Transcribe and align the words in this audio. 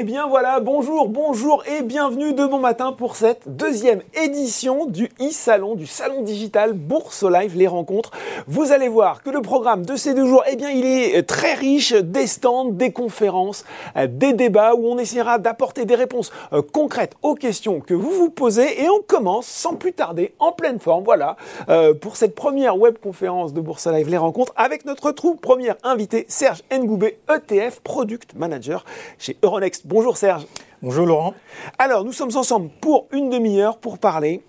Eh 0.00 0.02
bien 0.02 0.26
voilà, 0.26 0.60
bonjour, 0.60 1.10
bonjour 1.10 1.62
et 1.66 1.82
bienvenue 1.82 2.32
de 2.32 2.46
bon 2.46 2.58
matin 2.58 2.92
pour 2.92 3.16
cette 3.16 3.54
deuxième 3.54 4.00
édition 4.14 4.86
du 4.86 5.10
e-salon, 5.20 5.74
du 5.74 5.86
salon 5.86 6.22
digital 6.22 6.72
Bourse 6.72 7.22
Live, 7.22 7.54
les 7.54 7.66
rencontres. 7.66 8.10
Vous 8.46 8.72
allez 8.72 8.88
voir 8.88 9.22
que 9.22 9.28
le 9.28 9.42
programme 9.42 9.84
de 9.84 9.96
ces 9.96 10.14
deux 10.14 10.26
jours, 10.26 10.42
eh 10.50 10.56
bien 10.56 10.70
il 10.70 10.86
est 10.86 11.22
très 11.28 11.52
riche, 11.52 11.92
des 11.92 12.26
stands, 12.26 12.70
des 12.70 12.92
conférences, 12.92 13.66
euh, 13.98 14.06
des 14.06 14.32
débats 14.32 14.74
où 14.74 14.86
on 14.86 14.96
essaiera 14.96 15.36
d'apporter 15.36 15.84
des 15.84 15.96
réponses 15.96 16.32
euh, 16.54 16.62
concrètes 16.62 17.16
aux 17.20 17.34
questions 17.34 17.80
que 17.80 17.92
vous 17.92 18.10
vous 18.10 18.30
posez 18.30 18.82
et 18.82 18.88
on 18.88 19.02
commence 19.06 19.48
sans 19.48 19.74
plus 19.74 19.92
tarder 19.92 20.32
en 20.38 20.52
pleine 20.52 20.78
forme, 20.78 21.04
voilà, 21.04 21.36
euh, 21.68 21.92
pour 21.92 22.16
cette 22.16 22.34
première 22.34 22.78
web 22.78 22.96
conférence 22.96 23.52
de 23.52 23.60
Bourse 23.60 23.86
Live, 23.86 24.08
les 24.08 24.16
rencontres 24.16 24.54
avec 24.56 24.86
notre 24.86 25.12
trou, 25.12 25.34
première 25.34 25.76
invité, 25.82 26.24
Serge 26.26 26.62
Ngoubé, 26.72 27.18
ETF 27.28 27.80
Product 27.80 28.32
Manager 28.34 28.86
chez 29.18 29.36
Euronext. 29.42 29.89
Bonjour 29.90 30.16
Serge. 30.16 30.46
Bonjour 30.82 31.04
Laurent. 31.04 31.34
Alors, 31.76 32.04
nous 32.04 32.12
sommes 32.12 32.36
ensemble 32.36 32.70
pour 32.80 33.08
une 33.10 33.28
demi-heure 33.28 33.76
pour 33.76 33.98
parler, 33.98 34.40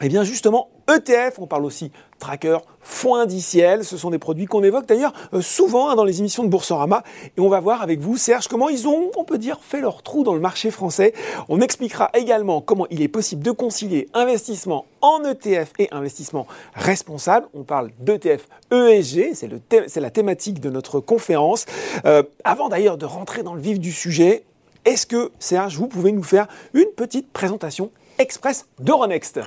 eh 0.00 0.08
bien 0.08 0.22
justement, 0.22 0.68
ETF, 0.88 1.40
on 1.40 1.48
parle 1.48 1.64
aussi 1.64 1.90
tracker, 2.20 2.58
fonds 2.80 3.16
indiciels, 3.16 3.84
ce 3.84 3.96
sont 3.96 4.10
des 4.10 4.20
produits 4.20 4.46
qu'on 4.46 4.62
évoque 4.62 4.86
d'ailleurs 4.86 5.12
euh, 5.34 5.40
souvent 5.40 5.90
hein, 5.90 5.96
dans 5.96 6.04
les 6.04 6.20
émissions 6.20 6.44
de 6.44 6.48
Boursorama. 6.48 7.02
Et 7.36 7.40
on 7.40 7.48
va 7.48 7.58
voir 7.58 7.82
avec 7.82 7.98
vous, 7.98 8.16
Serge, 8.16 8.46
comment 8.46 8.68
ils 8.68 8.86
ont, 8.86 9.10
on 9.16 9.24
peut 9.24 9.38
dire, 9.38 9.58
fait 9.60 9.80
leur 9.80 10.04
trou 10.04 10.22
dans 10.22 10.34
le 10.34 10.40
marché 10.40 10.70
français. 10.70 11.14
On 11.48 11.60
expliquera 11.60 12.10
également 12.14 12.60
comment 12.60 12.86
il 12.90 13.02
est 13.02 13.08
possible 13.08 13.42
de 13.42 13.50
concilier 13.50 14.08
investissement 14.14 14.86
en 15.00 15.24
ETF 15.24 15.72
et 15.80 15.88
investissement 15.90 16.46
responsable. 16.74 17.48
On 17.54 17.64
parle 17.64 17.90
d'ETF 17.98 18.46
ESG, 18.70 19.34
c'est 19.34 20.00
la 20.00 20.10
thématique 20.10 20.60
de 20.60 20.70
notre 20.70 21.00
conférence. 21.00 21.66
Euh, 22.04 22.22
avant 22.44 22.68
d'ailleurs 22.68 22.98
de 22.98 23.06
rentrer 23.06 23.42
dans 23.42 23.54
le 23.54 23.60
vif 23.60 23.80
du 23.80 23.90
sujet, 23.90 24.44
est-ce 24.90 25.06
que, 25.06 25.30
Serge, 25.38 25.76
vous 25.76 25.86
pouvez 25.86 26.10
nous 26.10 26.24
faire 26.24 26.48
une 26.74 26.88
petite 26.96 27.32
présentation 27.32 27.92
express 28.18 28.66
d'Euronext 28.80 29.40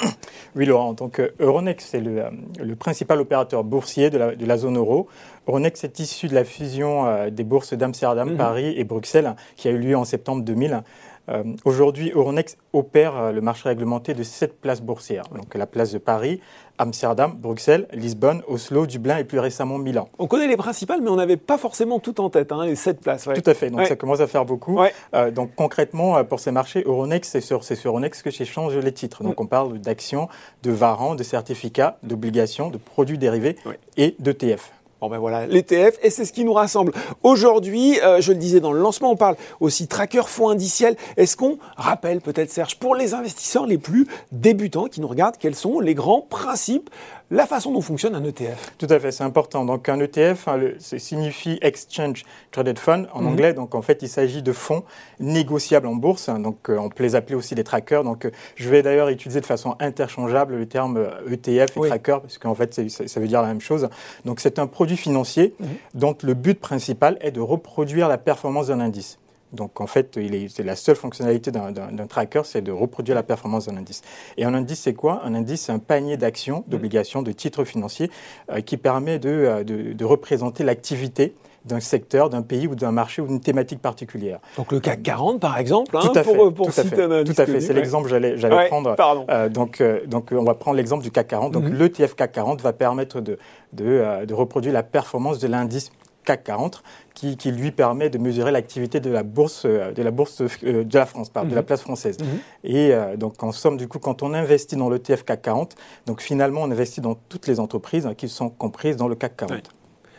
Oui, 0.55 0.65
Laurent. 0.65 0.93
Donc, 0.93 1.21
Euronext, 1.39 1.89
c'est 1.91 1.99
le, 1.99 2.21
euh, 2.21 2.75
principal 2.79 3.19
opérateur 3.19 3.63
boursier 3.65 4.09
de 4.09 4.17
la, 4.17 4.57
zone 4.57 4.77
euro. 4.77 5.07
Euronext 5.47 5.83
est 5.83 5.99
issu 5.99 6.29
de 6.29 6.33
la 6.33 6.45
fusion 6.45 7.05
euh, 7.05 7.29
des 7.29 7.43
bourses 7.43 7.73
d'Amsterdam, 7.73 8.31
mhm. 8.31 8.37
Paris 8.37 8.73
et 8.77 8.85
Bruxelles, 8.85 9.35
qui 9.57 9.67
a 9.67 9.71
eu 9.71 9.77
lieu 9.77 9.97
en 9.97 10.05
septembre 10.05 10.43
2000. 10.43 10.81
Euh, 11.29 11.43
aujourd'hui, 11.63 12.11
Euronext 12.13 12.57
opère 12.73 13.15
euh, 13.17 13.31
le 13.31 13.41
marché 13.41 13.69
réglementé 13.69 14.13
de 14.13 14.23
sept 14.23 14.59
places 14.59 14.81
boursières. 14.81 15.23
Donc 15.35 15.55
la 15.55 15.65
place 15.65 15.91
de 15.91 15.97
Paris, 15.97 16.41
Amsterdam, 16.77 17.33
Bruxelles, 17.37 17.87
Lisbonne, 17.93 18.41
Oslo, 18.47 18.85
Dublin 18.85 19.17
et 19.17 19.23
plus 19.23 19.39
récemment 19.39 19.77
Milan. 19.77 20.09
On 20.19 20.27
connaît 20.27 20.47
les 20.47 20.57
principales, 20.57 21.01
mais 21.01 21.09
on 21.09 21.15
n'avait 21.15 21.37
pas 21.37 21.57
forcément 21.57 21.99
tout 21.99 22.19
en 22.19 22.29
tête, 22.29 22.51
hein, 22.51 22.65
les 22.65 22.75
sept 22.75 22.99
places. 22.99 23.23
Tout 23.23 23.49
à 23.49 23.53
fait, 23.53 23.69
donc 23.69 23.85
ça 23.87 23.95
commence 23.95 24.19
à 24.19 24.27
faire 24.27 24.45
beaucoup. 24.45 24.79
Euh, 25.13 25.31
donc 25.31 25.51
concrètement, 25.55 26.23
pour 26.25 26.39
ces 26.39 26.51
marchés, 26.51 26.83
Euronext, 26.85 27.31
c'est 27.31 27.41
sur, 27.41 27.63
sur, 27.63 27.91
Euronext 27.91 28.23
que 28.23 28.31
j'échange 28.31 28.75
les 28.75 28.91
titres. 28.91 29.23
Donc 29.23 29.39
mm. 29.39 29.43
on 29.43 29.45
parle 29.45 29.79
d'actions, 29.79 30.27
de 30.63 30.71
varants, 30.71 31.15
de 31.15 31.23
certificats, 31.23 31.97
d'obligations, 32.03 32.69
de 32.69 32.77
produits 32.77 33.17
dérivés 33.17 33.55
et 33.97 34.15
d'ETF. 34.19 34.71
Bon 35.03 35.09
ben 35.09 35.17
voilà, 35.17 35.45
l'ETF, 35.47 35.99
et 36.01 36.09
c'est 36.09 36.23
ce 36.23 36.31
qui 36.31 36.45
nous 36.45 36.53
rassemble. 36.53 36.93
Aujourd'hui, 37.23 37.99
euh, 37.99 38.21
je 38.21 38.31
le 38.31 38.37
disais 38.37 38.61
dans 38.61 38.71
le 38.71 38.79
lancement, 38.79 39.11
on 39.11 39.17
parle 39.17 39.35
aussi 39.59 39.89
tracker 39.89 40.21
fonds 40.27 40.47
indiciels. 40.47 40.95
Est-ce 41.17 41.35
qu'on 41.35 41.57
rappelle 41.75 42.21
peut-être, 42.21 42.49
Serge, 42.49 42.79
pour 42.79 42.95
les 42.95 43.13
investisseurs 43.13 43.65
les 43.65 43.77
plus 43.77 44.07
débutants 44.31 44.85
qui 44.85 45.01
nous 45.01 45.09
regardent, 45.09 45.35
quels 45.35 45.55
sont 45.55 45.81
les 45.81 45.93
grands 45.93 46.21
principes 46.21 46.89
la 47.33 47.47
façon 47.47 47.71
dont 47.71 47.81
fonctionne 47.81 48.13
un 48.13 48.23
ETF. 48.23 48.73
Tout 48.77 48.85
à 48.91 48.99
fait, 48.99 49.11
c'est 49.11 49.23
important. 49.23 49.65
Donc 49.65 49.89
un 49.89 49.99
ETF, 49.99 50.47
hein, 50.47 50.59
signifie 50.77 51.57
Exchange 51.61 52.25
Traded 52.51 52.77
Fund 52.77 53.07
en 53.11 53.21
mhm. 53.21 53.27
anglais. 53.27 53.53
Donc 53.53 53.73
en 53.73 53.81
fait, 53.81 54.03
il 54.03 54.07
s'agit 54.07 54.43
de 54.43 54.53
fonds 54.53 54.83
négociables 55.19 55.87
en 55.87 55.95
bourse. 55.95 56.29
Donc 56.29 56.69
euh, 56.69 56.77
on 56.77 56.89
peut 56.89 57.03
les 57.03 57.15
appeler 57.15 57.35
aussi 57.35 57.55
des 57.55 57.63
trackers. 57.63 58.03
Donc 58.03 58.25
euh, 58.25 58.31
je 58.55 58.69
vais 58.69 58.83
d'ailleurs 58.83 59.09
utiliser 59.09 59.41
de 59.41 59.47
façon 59.47 59.75
interchangeable 59.79 60.55
le 60.55 60.67
terme 60.67 61.07
ETF 61.27 61.75
et 61.77 61.87
tracker 61.87 62.17
parce 62.21 62.37
qu'en 62.37 62.53
fait 62.53 62.89
ça, 62.89 63.19
veut 63.19 63.27
dire 63.27 63.41
la 63.41 63.47
même 63.47 63.61
chose. 63.61 63.89
Donc 64.25 64.39
c'est 64.39 64.59
un 64.59 64.67
produit 64.67 64.97
financier 64.97 65.55
mhm. 65.59 65.67
dont 65.95 66.15
le 66.21 66.35
but 66.35 66.59
principal 66.59 67.17
est 67.19 67.31
de 67.31 67.41
reproduire 67.41 68.09
la 68.09 68.19
performance 68.19 68.67
d'un 68.67 68.79
indice. 68.79 69.17
Donc 69.53 69.79
en 69.79 69.87
fait, 69.87 70.17
c'est 70.49 70.63
la 70.63 70.75
seule 70.75 70.95
fonctionnalité 70.95 71.51
d'un 71.51 72.07
tracker, 72.07 72.41
c'est 72.43 72.61
de 72.61 72.71
reproduire 72.71 73.15
la 73.15 73.23
performance 73.23 73.67
d'un 73.67 73.77
indice. 73.77 74.01
Et 74.37 74.45
un 74.45 74.53
indice, 74.53 74.81
c'est 74.81 74.93
quoi? 74.93 75.21
Un 75.23 75.35
indice, 75.35 75.61
c'est 75.61 75.71
un 75.71 75.79
panier 75.79 76.17
d'actions, 76.17 76.63
d'obligations, 76.67 77.21
de 77.21 77.31
titres 77.31 77.63
financiers 77.63 78.09
euh, 78.51 78.61
qui 78.61 78.77
permet 78.77 79.19
euh, 79.25 79.63
de, 79.63 79.93
de, 79.93 80.05
représenter 80.05 80.63
l'activité 80.63 81.35
d'un 81.65 81.79
secteur, 81.79 82.29
d'un 82.29 82.41
pays 82.41 82.67
ou 82.67 82.75
d'un 82.75 82.91
marché 82.91 83.21
ou 83.21 83.27
d'une 83.27 83.39
thématique 83.39 83.81
particulière. 83.81 84.39
Donc 84.57 84.71
le 84.71 84.81
CAC 84.81 85.01
40 85.03 85.39
par 85.39 85.57
exemple, 85.57 85.95
hein, 85.95 86.01
tout 86.03 86.17
à 86.17 86.23
pour, 86.23 86.53
pour 86.53 86.73
tout 86.73 86.79
à 86.81 86.83
fait, 86.83 87.23
tout 87.23 87.33
à 87.37 87.45
fait. 87.45 87.61
c'est 87.61 87.73
l'exemple 87.73 88.09
que 88.09 88.35
j'allais, 88.35 88.67
prendre. 88.67 88.95
Euh, 89.29 89.47
donc, 89.47 89.81
donc 90.07 90.31
on 90.33 90.43
va 90.43 90.55
prendre 90.55 90.75
l'exemple 90.75 91.03
du 91.03 91.11
CAC 91.11 91.27
40. 91.27 91.53
Donc 91.53 91.63
mm-hmm. 91.63 91.77
le 91.77 91.89
TF 91.89 92.15
CAC 92.15 92.31
40 92.33 92.61
va 92.61 92.73
permettre 92.73 93.21
de, 93.21 93.37
de, 93.71 94.25
de 94.25 94.33
reproduire 94.33 94.73
la 94.73 94.83
performance 94.83 95.39
de 95.39 95.47
l'indice 95.47 95.91
CAC 96.23 96.43
40, 96.43 96.83
qui, 97.13 97.51
lui 97.51 97.71
permet 97.71 98.09
de 98.09 98.17
mesurer 98.17 98.51
l'activité 98.51 98.99
de 98.99 99.09
la 99.09 99.23
bourse, 99.23 99.63
euh, 99.65 99.91
de 99.91 100.01
la 100.01 100.11
bourse 100.11 100.41
euh, 100.41 100.83
de 100.83 100.97
la 100.97 101.05
France, 101.05 101.31
de 101.31 101.39
la 101.39 101.61
mhm. 101.61 101.63
place 101.63 101.81
française. 101.81 102.17
Mhm. 102.19 102.27
Et 102.63 102.93
euh, 102.93 103.15
donc, 103.15 103.41
en 103.43 103.51
somme, 103.51 103.77
du 103.77 103.87
coup, 103.87 103.99
quand 103.99 104.23
on 104.23 104.33
investit 104.33 104.75
dans 104.75 104.89
l'ETF 104.89 105.23
CAC 105.23 105.41
40, 105.41 105.75
donc 106.05 106.21
finalement, 106.21 106.61
on 106.63 106.71
investit 106.71 107.01
dans 107.01 107.15
toutes 107.15 107.47
les 107.47 107.59
entreprises 107.59 108.05
hein, 108.05 108.13
qui 108.13 108.27
sont 108.27 108.49
comprises 108.49 108.97
dans 108.97 109.07
le 109.07 109.15
CAC 109.15 109.37
40. 109.37 109.69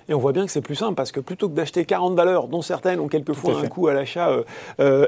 Et 0.06 0.12
on 0.12 0.18
voit 0.18 0.32
bien 0.32 0.44
que 0.44 0.52
c'est 0.52 0.60
plus 0.60 0.74
simple 0.74 0.96
parce 0.96 1.12
que 1.12 1.20
plutôt 1.20 1.48
que 1.48 1.54
d'acheter 1.54 1.86
40 1.86 2.14
valeurs, 2.14 2.48
dont 2.48 2.60
certaines 2.60 3.00
ont 3.00 3.08
quelquefois 3.08 3.58
un 3.58 3.68
coût 3.68 3.88
à 3.88 3.94
l'achat 3.94 4.36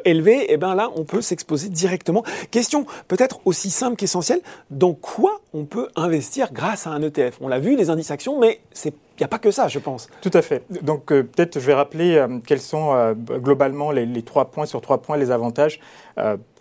élevé, 0.07 0.45
et 0.45 0.55
eh 0.55 0.57
ben 0.57 0.75
là, 0.75 0.91
on 0.97 1.05
peut 1.05 1.21
s'exposer 1.21 1.69
directement. 1.69 2.25
Question 2.51 2.87
peut-être 3.07 3.41
aussi 3.45 3.69
simple 3.69 3.97
qu'essentielle 3.97 4.41
dans 4.71 4.95
quoi 4.95 5.43
on 5.53 5.67
peut 5.67 5.89
investir 5.97 6.51
grâce 6.51 6.87
à 6.87 6.93
un 6.93 7.03
ETF 7.03 7.37
On 7.43 7.49
l'a 7.49 7.59
vu, 7.59 7.77
les 7.77 7.91
indices 7.91 8.11
actions, 8.11 8.41
mais 8.41 8.61
c'est 8.73 8.95
n'y 9.21 9.25
a 9.25 9.29
pas 9.29 9.39
que 9.39 9.51
ça, 9.51 9.69
je 9.69 9.79
pense. 9.79 10.09
Tout 10.21 10.31
à 10.33 10.43
fait. 10.43 10.63
Donc 10.83 11.13
euh, 11.13 11.23
peut-être 11.23 11.59
je 11.59 11.67
vais 11.67 11.75
rappeler 11.75 12.17
euh, 12.17 12.39
quels 12.47 12.61
sont 12.61 12.95
euh, 12.95 13.15
globalement 13.15 13.91
les, 13.91 14.23
trois 14.23 14.51
points 14.51 14.67
sur 14.67 14.81
trois 14.81 15.01
points 15.03 15.17
les 15.17 15.31
avantages 15.31 15.81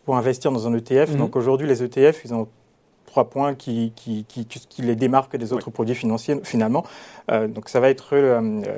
pour 0.05 0.17
investir 0.17 0.51
dans 0.51 0.67
un 0.67 0.73
ETF. 0.73 1.11
Mhm. 1.11 1.17
Donc 1.17 1.35
aujourd'hui, 1.35 1.67
les 1.67 1.83
ETF, 1.83 2.21
ils 2.25 2.33
ont 2.33 2.47
trois 3.05 3.29
points 3.29 3.55
qui, 3.55 3.93
qui, 3.95 4.25
qui, 4.25 4.45
qui, 4.45 4.81
les 4.81 4.95
démarquent 4.95 5.37
des 5.37 5.53
autres 5.53 5.71
produits 5.71 5.95
financiers 5.95 6.37
finalement. 6.43 6.83
donc 7.29 7.69
ça 7.69 7.79
va 7.79 7.89
être 7.89 8.15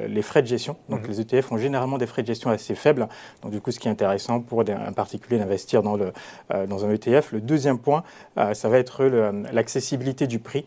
les 0.07 0.21
frais 0.21 0.43
de 0.43 0.47
gestion. 0.47 0.77
Donc 0.89 1.01
mhm. 1.01 1.07
les 1.09 1.21
ETF 1.21 1.51
ont 1.51 1.57
généralement 1.57 1.97
des 1.97 2.05
frais 2.05 2.21
de 2.21 2.27
gestion 2.27 2.49
assez 2.51 2.75
faibles. 2.75 3.07
Donc 3.41 3.51
du 3.51 3.61
coup, 3.61 3.71
ce 3.71 3.79
qui 3.79 3.87
est 3.87 3.91
intéressant 3.91 4.39
pour 4.39 4.61
un 4.61 4.93
particulier 4.93 5.39
d'investir 5.39 5.81
dans, 5.81 5.97
le, 5.97 6.13
dans 6.67 6.85
un 6.85 6.91
ETF. 6.91 7.31
Le 7.31 7.41
deuxième 7.41 7.79
point, 7.79 8.03
ça 8.53 8.69
va 8.69 8.77
être 8.77 9.03
l'accessibilité 9.51 10.27
du 10.27 10.39
prix. 10.39 10.65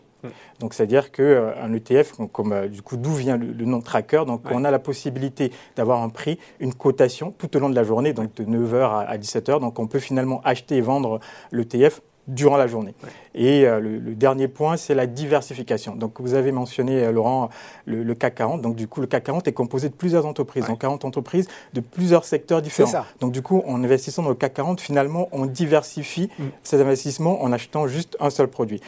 Donc, 0.59 0.73
c'est-à-dire 0.73 1.11
qu'un 1.11 1.23
euh, 1.23 1.75
ETF, 1.75 2.13
comme, 2.31 2.53
euh, 2.53 2.67
du 2.67 2.81
coup, 2.81 2.97
d'où 2.97 3.13
vient 3.13 3.37
le, 3.37 3.65
nom 3.65 3.81
tracker, 3.81 4.23
donc 4.25 4.43
on 4.51 4.63
a 4.63 4.71
la 4.71 4.79
possibilité 4.79 5.51
d'avoir 5.75 6.01
un 6.01 6.09
prix, 6.09 6.39
une 6.59 6.73
cotation 6.73 7.33
tout 7.37 7.55
au 7.55 7.59
long 7.59 7.69
de 7.69 7.75
la 7.75 7.83
journée, 7.83 8.13
donc 8.13 8.33
de 8.35 8.43
9h 8.43 9.05
à, 9.07 9.17
17h. 9.17 9.59
Donc, 9.59 9.79
on 9.79 9.87
peut 9.87 9.99
finalement 9.99 10.41
acheter 10.43 10.77
et 10.77 10.81
vendre 10.81 11.19
l'ETF 11.51 12.01
durant 12.27 12.55
la 12.55 12.67
journée. 12.67 12.93
Et 13.33 13.65
euh, 13.65 13.79
le, 13.79 13.99
dernier 14.13 14.47
point, 14.47 14.77
c'est 14.77 14.93
la 14.93 15.07
diversification. 15.07 15.95
Donc, 15.95 16.21
vous 16.21 16.35
avez 16.35 16.51
mentionné, 16.51 17.11
Laurent, 17.11 17.49
le, 17.85 18.13
CAC 18.13 18.35
40. 18.35 18.61
Donc, 18.61 18.75
du 18.75 18.87
coup, 18.87 19.01
le 19.01 19.07
CAC 19.07 19.23
40 19.23 19.47
est 19.47 19.53
composé 19.53 19.89
de 19.89 19.95
plusieurs 19.95 20.25
entreprises, 20.25 20.67
donc 20.67 20.79
40 20.81 21.05
entreprises 21.05 21.47
de 21.73 21.81
plusieurs 21.81 22.25
secteurs 22.25 22.61
différents. 22.61 23.05
Donc, 23.19 23.31
du 23.31 23.41
coup, 23.41 23.63
en 23.65 23.83
investissant 23.83 24.21
dans 24.21 24.29
le 24.29 24.35
CAC 24.35 24.53
40, 24.53 24.81
finalement, 24.81 25.27
on 25.31 25.45
diversifie 25.45 26.29
mm. 26.37 26.43
ces 26.63 26.81
investissements 26.81 27.41
en 27.41 27.51
achetant 27.51 27.87
juste 27.87 28.15
un 28.19 28.29
seul 28.29 28.47
produit. 28.47 28.81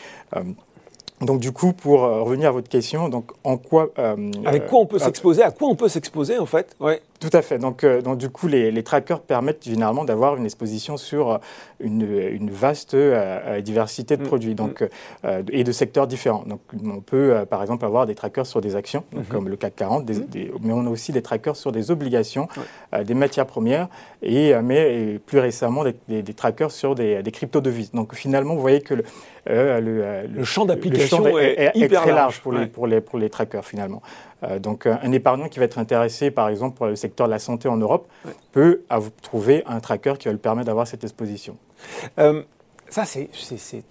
Donc 1.26 1.40
du 1.40 1.52
coup, 1.52 1.74
pour 1.74 2.04
euh, 2.04 2.22
revenir 2.22 2.50
à 2.50 2.52
votre 2.52 2.70
question, 2.70 3.10
donc 3.10 3.32
en 3.44 3.58
quoi 3.58 3.90
euh, 3.98 4.32
Avec 4.46 4.68
quoi 4.68 4.80
on 4.80 4.86
peut 4.86 4.98
euh, 4.98 5.00
s'exposer 5.00 5.44
À 5.44 5.52
quoi 5.52 5.68
on 5.70 5.76
peut 5.76 5.90
s'exposer 5.90 6.38
en 6.38 6.46
fait? 6.46 6.76
Ouais. 6.80 7.02
Tout 7.24 7.38
à 7.38 7.42
fait. 7.42 7.58
Donc, 7.58 7.86
euh, 7.86 8.02
donc 8.02 8.18
du 8.18 8.30
coup, 8.30 8.50
les, 8.50 8.84
trackers 8.84 9.22
permettent 9.22 9.64
généralement 9.64 10.04
d'avoir 10.04 10.36
une 10.36 10.44
exposition 10.44 10.98
sur 10.98 11.32
euh, 11.32 11.38
une, 11.80 12.50
vaste 12.50 12.96
euh, 12.96 13.62
diversité 13.62 14.18
de 14.18 14.24
mm. 14.24 14.26
produits 14.26 14.56
donc, 14.56 14.82
mm. 15.24 15.28
et 15.50 15.64
de 15.64 15.72
secteurs 15.72 16.06
différents. 16.06 16.44
Donc, 16.46 16.60
on 16.84 17.00
peut, 17.00 17.46
par 17.50 17.62
exemple, 17.62 17.86
avoir 17.86 18.06
des 18.06 18.14
trackers 18.14 18.46
sur 18.46 18.60
des 18.60 18.76
actions, 18.76 19.06
mm-hmm. 19.16 19.28
comme 19.30 19.48
le 19.48 19.56
CAC 19.56 19.74
40, 19.78 20.10
mm. 20.10 20.26
mais 20.62 20.74
on 20.74 20.86
a 20.86 20.90
aussi 20.90 21.14
des 21.14 21.22
trackers 21.22 21.56
sur 21.56 21.72
des 21.72 21.92
obligations, 21.92 22.50
des 23.06 23.14
matières 23.14 23.46
premières, 23.46 23.88
et, 24.22 24.54
mais 24.62 25.18
plus 25.26 25.40
récemment, 25.40 25.86
des, 26.10 26.24
trackers 26.34 26.72
sur 26.72 26.94
des, 26.94 27.24
crypto-devises. 27.32 27.92
Donc, 27.92 28.16
finalement, 28.16 28.54
vous 28.56 28.62
voyez 28.62 28.82
que 28.82 28.96
le, 28.96 29.04
le, 29.46 30.44
champ 30.44 30.66
d'application 30.66 31.38
est, 31.38 31.72
hyper 31.76 32.02
très 32.02 32.12
large, 32.12 32.42
pour, 32.42 32.52
les, 32.52 32.68
pour, 32.68 32.86
les, 32.86 33.00
pour 33.00 33.18
les 33.18 33.30
trackers, 33.30 33.64
finalement. 33.64 34.02
Donc 34.60 34.88
un 34.88 35.12
épargnant 35.14 35.48
qui 35.48 35.60
va 35.60 35.66
être 35.66 35.80
intéressé, 35.80 36.30
par 36.30 36.50
exemple, 36.50 36.76
pour 36.76 36.88
le 36.88 36.98
secteur 36.98 37.13
de 37.18 37.30
la 37.30 37.40
santé 37.40 37.68
en 37.68 37.78
Europe, 37.78 38.08
peut 38.52 38.84
trouver 39.22 39.64
un 39.68 39.80
tracker 39.80 40.14
qui 40.18 40.26
va 40.26 40.32
lui 40.32 40.40
permettre 40.40 40.68
d'avoir 40.68 40.88
cette 40.88 41.04
exposition. 41.04 41.58
Euh, 42.20 42.44
ça, 42.90 43.06
c'est 43.06 43.30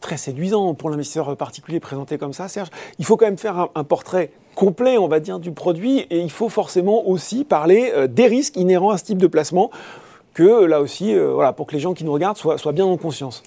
très 0.01 0.17
séduisant 0.17 0.75
pour 0.75 0.91
l'investisseur 0.91 1.37
particulier 1.37 1.81
présenté 1.81 2.19
comme 2.19 2.33
ça, 2.33 2.49
Serge. 2.49 2.69
Il 2.99 3.05
faut 3.05 3.17
quand 3.17 3.27
même 3.27 3.39
faire 3.39 3.69
un, 3.75 3.85
portrait 3.85 4.31
complet, 4.55 4.99
on 4.99 5.09
va 5.09 5.19
dire, 5.19 5.39
du 5.39 5.53
produit 5.53 6.01
et 6.11 6.21
il 6.21 6.31
faut 6.31 6.49
forcément 6.49 7.09
aussi 7.09 7.45
parler 7.45 7.91
euh, 7.95 8.07
des 8.07 8.27
risques 8.27 8.57
inhérents 8.57 8.91
à 8.91 8.99
ce 8.99 9.05
type 9.05 9.19
de 9.19 9.27
placement 9.27 9.71
que 10.35 10.65
là 10.65 10.81
aussi, 10.81 11.15
voilà, 11.15 11.53
pour 11.53 11.67
que 11.67 11.75
les 11.75 11.81
gens 11.81 11.93
qui 11.93 12.05
nous 12.05 12.13
regardent 12.13 12.39
soient, 12.39 12.57
soient 12.57 12.73
bien 12.73 12.87
en 12.87 12.97
conscience. 12.97 13.43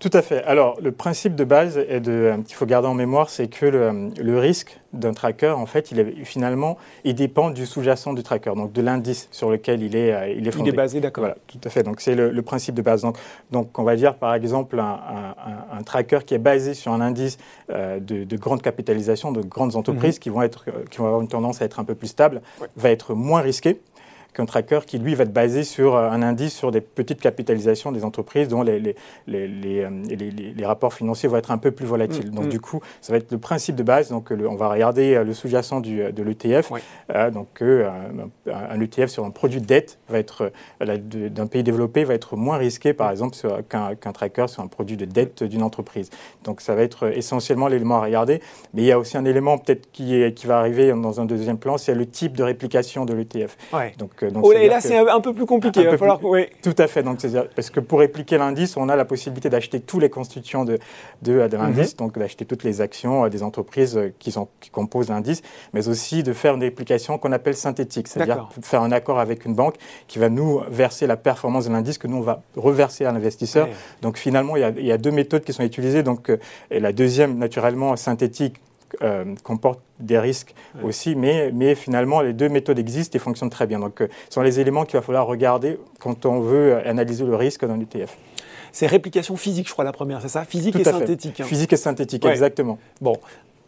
Tout 0.00 0.10
à 0.12 0.22
fait. 0.22 0.42
Alors, 0.44 0.76
le 0.82 0.92
principe 0.92 1.34
de 1.34 1.44
base 1.44 1.78
est 1.78 2.00
de, 2.00 2.12
euh, 2.12 2.36
qu'il 2.42 2.56
faut 2.56 2.66
garder 2.66 2.88
en 2.88 2.94
mémoire, 2.94 3.30
c'est 3.30 3.46
que 3.48 3.64
le, 3.64 4.38
risque 4.38 4.78
d'un 4.92 5.12
tracker, 5.12 5.50
en 5.50 5.66
fait, 5.66 5.92
il 5.92 5.98
est, 5.98 6.24
finalement, 6.24 6.76
il 7.04 7.14
dépend 7.14 7.50
du 7.50 7.64
sous-jacent 7.64 8.12
du 8.12 8.22
tracker, 8.22 8.52
donc 8.54 8.72
de 8.72 8.82
l'indice 8.82 9.28
sur 9.30 9.50
lequel 9.50 9.82
il 9.82 9.96
est, 9.96 10.12
euh, 10.12 10.28
il 10.28 10.46
est 10.46 10.50
fondé. 10.50 10.70
Il 10.70 10.74
est 10.74 10.76
basé, 10.76 11.00
d'accord. 11.00 11.22
Voilà, 11.22 11.36
tout 11.46 11.58
à 11.64 11.70
fait. 11.70 11.82
Donc, 11.82 12.00
c'est 12.00 12.14
le, 12.14 12.42
principe 12.42 12.74
de 12.74 12.82
base. 12.82 13.02
Donc, 13.02 13.16
donc, 13.50 13.78
on 13.78 13.84
va 13.84 13.96
dire, 13.96 14.16
par 14.16 14.34
exemple, 14.34 14.78
un, 14.78 15.82
tracker 15.84 16.20
qui 16.26 16.34
est 16.34 16.38
basé 16.38 16.74
sur 16.74 16.92
un 16.92 17.00
indice 17.00 17.38
euh, 17.70 17.98
de, 18.00 18.36
grande 18.36 18.62
capitalisation, 18.62 19.32
de 19.32 19.42
grandes 19.42 19.76
entreprises 19.76 20.16
mhm. 20.16 20.20
qui, 20.20 20.28
vont 20.28 20.42
être, 20.42 20.64
qui 20.90 20.98
vont 20.98 21.06
avoir 21.06 21.20
une 21.20 21.28
tendance 21.28 21.62
à 21.62 21.64
être 21.64 21.80
un 21.80 21.84
peu 21.84 21.94
plus 21.94 22.08
stable, 22.08 22.42
va 22.76 22.90
être 22.90 23.14
moins 23.14 23.40
risqué 23.40 23.80
qu'un 24.34 24.46
tracker 24.46 24.80
qui, 24.86 24.98
lui, 24.98 25.14
va 25.14 25.22
être 25.22 25.32
basé 25.32 25.62
sur 25.62 25.94
euh, 25.94 26.10
un 26.10 26.22
indice 26.22 26.54
sur 26.54 26.72
des 26.72 26.80
petites 26.80 27.20
capitalisations 27.20 27.92
des 27.92 28.04
entreprises 28.04 28.48
dont 28.48 28.62
les, 28.62 28.80
les, 28.80 28.96
les, 29.26 29.84
euh, 29.84 29.90
les 30.56 30.66
rapports 30.66 30.92
financiers 30.92 31.28
vont 31.28 31.36
être 31.36 31.52
un 31.52 31.58
peu 31.58 31.70
plus 31.70 31.86
volatiles. 31.86 32.30
Mm, 32.30 32.34
donc, 32.34 32.44
mm. 32.46 32.48
du 32.48 32.60
coup, 32.60 32.80
ça 33.00 33.12
va 33.12 33.18
être 33.18 33.30
le 33.30 33.38
principe 33.38 33.76
de 33.76 33.84
base. 33.84 34.10
Donc, 34.10 34.32
on 34.32 34.56
va 34.56 34.68
regarder 34.68 35.14
euh, 35.14 35.24
le 35.24 35.32
sous-jacent 35.32 35.80
de 35.80 36.22
l'ETF. 36.22 36.70
donc, 37.32 37.62
un, 37.62 38.80
ETF 38.80 39.08
sur 39.08 39.24
un 39.24 39.30
produit 39.30 39.60
de 39.60 39.66
dette 39.66 39.98
va 40.08 40.18
être, 40.18 40.52
d'un 40.80 41.46
pays 41.46 41.62
développé 41.62 42.04
va 42.04 42.14
être 42.14 42.36
moins 42.36 42.56
risqué, 42.56 42.92
par 42.92 43.10
exemple, 43.10 43.36
qu'un 43.68 44.12
tracker 44.12 44.48
sur 44.48 44.62
un 44.62 44.66
produit 44.66 44.96
de 44.96 45.04
dette 45.04 45.44
d'une 45.44 45.62
entreprise. 45.62 46.10
Donc, 46.42 46.60
ça 46.60 46.74
va 46.74 46.82
être 46.82 47.16
essentiellement 47.16 47.68
l'élément 47.68 47.98
à 47.98 48.02
regarder. 48.02 48.40
Mais 48.74 48.82
il 48.82 48.86
y 48.86 48.92
a 48.92 48.98
aussi 48.98 49.16
un 49.16 49.24
élément 49.24 49.58
peut-être 49.58 49.90
qui, 49.92 50.32
qui 50.34 50.46
va 50.46 50.58
arriver 50.58 50.92
dans 50.92 51.20
un 51.20 51.24
deuxième 51.24 51.58
plan, 51.58 51.78
c'est 51.78 51.94
le 51.94 52.06
type 52.06 52.36
de 52.36 52.42
réplication 52.42 53.04
de 53.04 53.14
l'ETF. 53.14 53.56
Donc, 53.98 54.23
Oh, 54.42 54.52
et 54.52 54.68
là, 54.68 54.80
c'est 54.80 54.96
un 54.96 55.20
peu 55.20 55.32
plus 55.32 55.46
compliqué. 55.46 55.80
Il 55.80 55.88
va 55.88 55.98
falloir... 55.98 56.24
oui. 56.24 56.46
Tout 56.62 56.74
à 56.78 56.86
fait. 56.86 57.02
Donc, 57.02 57.18
parce 57.54 57.70
que 57.70 57.80
pour 57.80 58.00
répliquer 58.00 58.38
l'indice, 58.38 58.76
on 58.76 58.88
a 58.88 58.96
la 58.96 59.04
possibilité 59.04 59.50
d'acheter 59.50 59.80
tous 59.80 59.98
les 59.98 60.10
constituants 60.10 60.64
de, 60.64 60.78
de, 61.22 61.32
l'indice, 61.32 61.92
mhm. 61.92 61.98
donc 61.98 62.18
d'acheter 62.18 62.44
toutes 62.44 62.64
les 62.64 62.80
actions 62.80 63.24
euh, 63.24 63.28
des 63.28 63.42
entreprises 63.42 63.96
euh, 63.96 64.12
qui, 64.18 64.32
sont, 64.32 64.48
qui 64.60 64.70
composent 64.70 65.08
l'indice, 65.08 65.42
mais 65.72 65.88
aussi 65.88 66.22
de 66.22 66.32
faire 66.32 66.54
une 66.54 66.62
réplication 66.62 67.18
qu'on 67.18 67.32
appelle 67.32 67.54
synthétique, 67.54 68.08
c'est-à-dire 68.08 68.48
faire 68.62 68.82
un 68.82 68.92
accord 68.92 69.18
avec 69.18 69.44
une 69.44 69.54
banque 69.54 69.76
qui 70.06 70.18
va 70.18 70.28
nous 70.28 70.60
verser 70.68 71.06
la 71.06 71.16
performance 71.16 71.66
de 71.66 71.72
l'indice 71.72 71.98
que 71.98 72.06
nous, 72.06 72.18
on 72.18 72.22
va 72.22 72.42
reverser 72.56 73.04
à 73.04 73.12
l'investisseur. 73.12 73.68
Donc, 74.02 74.18
finalement, 74.18 74.56
il 74.56 74.60
y, 74.60 74.64
a, 74.64 74.70
il 74.70 74.86
y, 74.86 74.92
a, 74.92 74.98
deux 74.98 75.10
méthodes 75.10 75.44
qui 75.44 75.52
sont 75.52 75.62
utilisées. 75.62 76.02
Donc, 76.02 76.30
euh, 76.30 76.38
et 76.70 76.80
la 76.80 76.92
deuxième, 76.92 77.38
naturellement, 77.38 77.96
synthétique, 77.96 78.60
euh, 79.02 79.24
comporte 79.42 79.80
des 80.00 80.18
risques 80.18 80.54
aussi, 80.82 81.14
mais, 81.14 81.50
mais 81.52 81.74
finalement, 81.74 82.20
les 82.20 82.32
deux 82.32 82.48
méthodes 82.48 82.78
existent 82.78 83.16
et 83.16 83.18
fonctionnent 83.18 83.50
très 83.50 83.66
bien. 83.66 83.78
Donc, 83.78 84.00
euh, 84.00 84.08
ce 84.28 84.34
sont 84.34 84.42
les 84.42 84.60
éléments 84.60 84.84
qu'il 84.84 84.98
va 84.98 85.02
falloir 85.02 85.26
regarder 85.26 85.78
quand 86.00 86.26
on 86.26 86.40
veut 86.40 86.76
analyser 86.86 87.24
le 87.24 87.36
risque 87.36 87.64
d'un 87.64 87.80
ETF. 87.80 88.16
C'est 88.72 88.86
réplication 88.86 89.36
physique, 89.36 89.68
je 89.68 89.72
crois, 89.72 89.84
la 89.84 89.92
première, 89.92 90.20
c'est 90.20 90.28
ça? 90.28 90.44
Physique 90.44 90.76
et 90.76 90.84
synthétique. 90.84 91.40
Hein. 91.40 91.44
Physique 91.44 91.72
et 91.72 91.76
synthétique, 91.76 92.24
exactement. 92.24 92.78
Bon, 93.00 93.16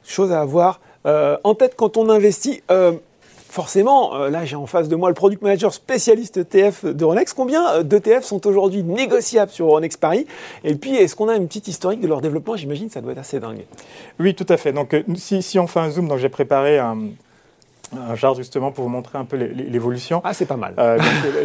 chose 0.02 0.32
à 0.32 0.40
avoir 0.40 0.80
euh, 1.06 1.36
en 1.44 1.54
tête 1.54 1.74
quand 1.76 1.96
on 1.96 2.10
investit 2.10 2.62
forcément, 3.56 4.14
euh, 4.14 4.28
là 4.28 4.44
j'ai 4.44 4.54
en 4.54 4.66
face 4.66 4.88
de 4.88 4.96
moi 4.96 5.08
le 5.08 5.14
product 5.14 5.40
manager 5.40 5.72
spécialiste 5.72 6.36
ETF 6.36 6.84
d'Euronext. 6.84 7.34
Combien 7.34 7.66
euh, 7.72 7.82
d'ETF 7.82 8.22
sont 8.22 8.46
aujourd'hui 8.46 8.82
négociables 8.82 9.50
sur 9.50 9.66
Euronext 9.66 9.98
Paris? 9.98 10.26
Et 10.62 10.74
puis, 10.74 10.94
est-ce 10.94 11.16
qu'on 11.16 11.28
a 11.28 11.36
une 11.36 11.48
petite 11.48 11.66
historique 11.66 12.00
de 12.00 12.06
leur 12.06 12.20
développement? 12.20 12.54
J'imagine 12.56 12.88
que 12.88 12.92
ça 12.92 13.00
doit 13.00 13.12
être 13.12 13.18
assez 13.18 13.40
dingue. 13.40 13.64
Oui, 14.20 14.34
tout 14.34 14.46
à 14.50 14.58
fait. 14.58 14.72
Donc, 14.72 14.92
euh, 14.92 15.02
si, 15.16 15.58
on 15.58 15.66
fait 15.66 15.80
un 15.80 15.90
zoom, 15.90 16.06
donc 16.06 16.18
j'ai 16.18 16.28
préparé 16.28 16.78
un, 16.78 16.98
chart 18.16 18.36
justement 18.36 18.72
pour 18.72 18.84
vous 18.84 18.90
montrer 18.90 19.16
un 19.16 19.24
peu 19.24 19.36
l'évolution. 19.36 20.20
Ah, 20.22 20.34
c'est 20.34 20.44
pas 20.44 20.56
mal. 20.56 20.74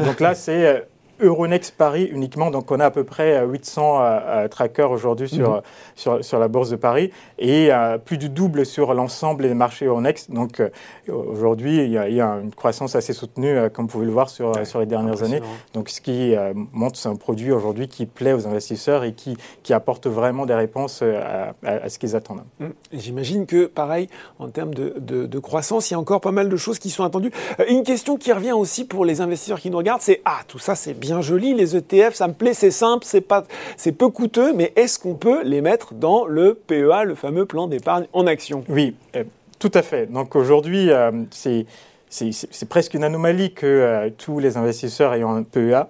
donc, 0.04 0.20
là, 0.20 0.36
c'est 0.36 0.86
Euronext 1.22 1.76
Paris 1.78 2.10
uniquement. 2.12 2.52
Donc, 2.52 2.72
on 2.72 2.80
a 2.80 2.86
à 2.86 2.92
peu 2.92 3.04
près 3.04 3.46
800 3.46 4.00
euh, 4.02 4.20
euh, 4.24 4.48
trackers 4.48 4.92
aujourd'hui 4.92 5.30
sur, 5.30 5.56
mhm. 5.56 5.62
sur, 5.96 6.26
sur, 6.26 6.40
la 6.40 6.48
bourse 6.48 6.70
de 6.70 6.76
Paris 6.76 7.12
et 7.40 7.72
euh, 7.72 7.98
plus 7.98 8.18
du 8.18 8.30
double 8.30 8.66
sur 8.66 8.94
l'ensemble 8.94 9.44
des 9.44 9.54
marchés 9.54 9.86
Euronext. 9.86 10.32
Donc, 10.32 10.62
aujourd'hui, 11.08 11.78
il, 11.78 12.02
il, 12.10 12.14
y 12.16 12.22
a 12.22 12.40
une 12.42 12.54
croissance 12.54 12.96
assez 12.96 13.14
soutenue, 13.14 13.70
comme 13.72 13.86
vous 13.86 13.92
pouvez 13.92 14.06
le 14.06 14.12
voir 14.12 14.30
sur, 14.30 14.66
sur 14.66 14.80
les 14.80 14.86
dernières 14.86 15.24
années. 15.24 15.42
Donc, 15.74 15.90
ce 15.90 16.02
qui 16.02 16.36
montre, 16.72 16.98
c'est 16.98 17.10
un 17.10 17.16
produit 17.16 17.52
aujourd'hui 17.52 17.88
qui 17.88 18.06
plaît 18.06 18.34
aux 18.34 18.48
investisseurs 18.48 19.04
et 19.04 19.14
qui, 19.14 19.38
qui 19.64 19.74
apporte 19.74 20.08
vraiment 20.08 20.46
des 20.46 20.54
réponses 20.54 21.02
à, 21.02 21.54
à, 21.64 21.90
ce 21.90 22.00
qu'ils 22.00 22.16
attendent. 22.16 22.44
Mm. 22.60 22.66
J'imagine 22.94 23.46
que, 23.46 23.66
pareil, 23.66 24.08
en 24.40 24.50
termes 24.50 24.74
de, 24.74 24.96
de, 24.98 25.26
de, 25.26 25.40
croissance, 25.40 25.90
il 25.90 25.94
y 25.94 25.96
a 25.96 26.00
encore 26.00 26.22
pas 26.22 26.32
mal 26.32 26.50
de 26.50 26.58
choses 26.58 26.80
qui 26.80 26.90
sont 26.90 27.04
attendues. 27.04 27.32
Une 27.68 27.84
question 27.84 28.18
qui 28.18 28.32
revient 28.32 28.52
aussi 28.52 28.86
pour 28.86 29.06
les 29.06 29.22
investisseurs 29.22 29.60
qui 29.60 29.70
nous 29.70 29.78
regardent, 29.78 30.02
c'est 30.02 30.22
Ah, 30.26 30.40
tout 30.48 30.60
ça, 30.60 30.76
c'est 30.76 30.94
bien 30.94 31.11
joli, 31.20 31.54
les 31.54 31.76
ETF, 31.76 32.14
ça 32.14 32.30
me 32.30 32.34
plaît, 32.34 32.54
c'est 32.54 32.72
simple, 32.72 33.04
c'est 33.06 33.20
pas, 33.20 33.44
c'est 33.76 33.92
peu 33.92 34.08
coûteux, 34.08 34.54
mais 34.54 34.72
est-ce 34.78 34.98
qu'on 34.98 35.16
peut 35.16 35.44
les 35.44 35.60
mettre 35.60 35.94
dans 35.94 36.26
le 36.26 36.54
PEA, 36.54 37.04
le 37.04 37.16
fameux 37.16 37.46
plan 37.46 37.68
d'épargne 37.68 38.06
en 38.14 38.26
action? 38.26 38.64
Oui, 38.70 38.96
euh, 39.18 39.26
tout 39.60 39.72
à 39.74 39.82
fait. 39.82 40.06
Donc 40.10 40.38
aujourd'hui, 40.38 40.90
euh, 40.90 41.12
c'est 41.32 41.66
c'est 42.12 42.70
presque 42.70 42.94
une 42.94 43.04
anomalie 43.04 43.54
que 43.54 43.66
euh, 43.66 44.10
tous 44.16 44.40
les 44.40 44.58
investisseurs 44.58 45.14
ayant 45.14 45.34
un 45.34 45.44
PEA 45.44 45.88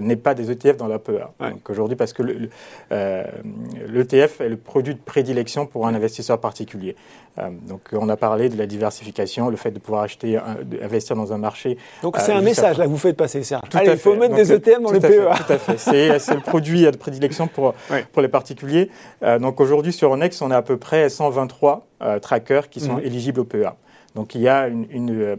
n'aient 0.00 0.16
pas 0.16 0.34
des 0.34 0.50
ETF 0.50 0.76
dans 0.76 0.86
leur 0.86 1.00
PEA. 1.00 1.28
Donc 1.40 1.68
aujourd'hui, 1.70 1.96
parce 1.96 2.12
que 2.12 2.22
l'ETF 2.22 4.40
est 4.40 4.48
le 4.48 4.56
produit 4.56 4.94
de 4.94 5.00
prédilection 5.00 5.66
pour 5.66 5.86
un 5.86 5.94
investisseur 5.94 6.38
particulier. 6.38 6.94
Euh, 7.38 7.48
donc 7.68 7.80
on 7.92 8.08
a 8.08 8.16
parlé 8.16 8.48
de 8.48 8.58
la 8.58 8.66
diversification, 8.66 9.48
le 9.48 9.56
fait 9.56 9.70
de 9.70 9.78
pouvoir 9.78 10.02
acheter, 10.02 10.38
investir 10.82 11.16
dans 11.16 11.32
un 11.32 11.38
marché. 11.38 11.78
Donc 12.02 12.16
c'est 12.18 12.32
euh, 12.32 12.36
un 12.36 12.42
message 12.42 12.76
là 12.76 12.84
que 12.84 12.90
vous 12.90 12.98
faites 12.98 13.16
passer, 13.16 13.42
Serge. 13.42 13.62
Allez, 13.72 13.92
il 13.92 13.98
faut 13.98 14.14
mettre 14.16 14.34
des 14.34 14.52
ETF 14.52 14.82
dans 14.82 14.92
les 14.92 15.00
PEA. 15.00 15.34
tout 15.36 15.52
à 15.52 15.58
fait. 15.58 16.18
C'est 16.18 16.34
le 16.34 16.40
produit 16.40 16.82
de 16.82 16.96
prédilection 16.96 17.46
pour, 17.46 17.74
pour 18.12 18.22
les 18.22 18.28
particuliers. 18.28 18.90
Euh, 19.22 19.38
donc 19.38 19.60
aujourd'hui 19.60 19.92
sur 19.92 20.10
Onex, 20.10 20.42
on 20.42 20.50
a 20.50 20.58
à 20.58 20.62
peu 20.62 20.76
près 20.76 21.08
123 21.08 21.86
trackers 22.20 22.68
qui 22.68 22.80
sont 22.80 22.94
mhm. 22.94 23.04
éligibles 23.04 23.40
au 23.40 23.44
PEA. 23.44 23.76
Donc 24.14 24.34
il 24.34 24.42
y 24.42 24.48
a 24.48 24.68
une, 24.68 24.86
une, 24.90 25.36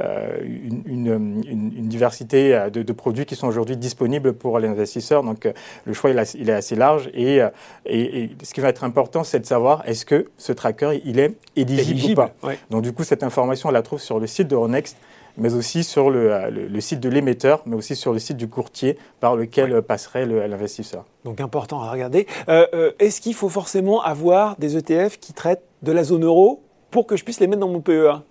euh, 0.00 0.38
une, 0.86 1.42
une 1.46 1.88
diversité 1.88 2.54
euh, 2.54 2.70
de, 2.70 2.82
de, 2.82 2.92
produits 2.92 3.26
qui 3.26 3.36
sont 3.36 3.46
aujourd'hui 3.46 3.76
disponibles 3.76 4.32
pour 4.32 4.58
les 4.58 4.68
investisseurs. 4.68 5.22
Donc 5.22 5.46
euh, 5.46 5.52
le 5.84 5.92
choix 5.92 6.10
il, 6.10 6.48
est 6.48 6.52
assez 6.52 6.76
large 6.76 7.10
et, 7.12 7.42
et, 7.84 8.22
et, 8.22 8.30
ce 8.42 8.54
qui 8.54 8.60
va 8.60 8.68
être 8.68 8.84
important, 8.84 9.22
c'est 9.24 9.40
de 9.40 9.46
savoir 9.46 9.82
est-ce 9.86 10.06
que 10.06 10.28
ce 10.38 10.52
tracker 10.52 11.00
il 11.04 11.18
est 11.18 11.36
éligible, 11.56 12.12
ou 12.12 12.14
pas. 12.14 12.54
Donc 12.70 12.82
du 12.82 12.92
coup 12.92 13.04
cette 13.04 13.22
information 13.22 13.68
on 13.68 13.72
la 13.72 13.82
trouve 13.82 14.00
sur 14.00 14.18
le 14.18 14.26
site 14.26 14.48
de 14.48 14.56
Ronext 14.56 14.96
mais 15.38 15.52
aussi 15.54 15.84
sur 15.84 16.08
le, 16.08 16.48
le, 16.48 16.80
site 16.80 17.00
de 17.00 17.10
l'émetteur, 17.10 17.62
mais 17.66 17.76
aussi 17.76 17.94
sur 17.94 18.14
le 18.14 18.18
site 18.18 18.38
du 18.38 18.48
courtier 18.48 18.96
par 19.20 19.36
lequel 19.36 19.82
passerait 19.82 20.24
l'investisseur. 20.24 21.04
Donc 21.24 21.42
important 21.42 21.82
à 21.82 21.90
regarder. 21.90 22.26
Euh, 22.48 22.92
Est-ce 22.98 23.20
qu'il 23.20 23.34
faut 23.34 23.50
forcément 23.50 24.00
avoir 24.02 24.56
des 24.56 24.78
ETF 24.78 25.18
qui 25.20 25.34
traitent 25.34 25.62
de 25.82 25.92
la 25.92 26.04
zone 26.04 26.24
euro 26.24 26.62
pour 26.90 27.06
que 27.06 27.16
je 27.16 27.24
puisse 27.24 27.40
les 27.40 27.46
mettre 27.46 27.60
dans 27.60 27.68
mon 27.68 27.80
PEA 27.80 28.22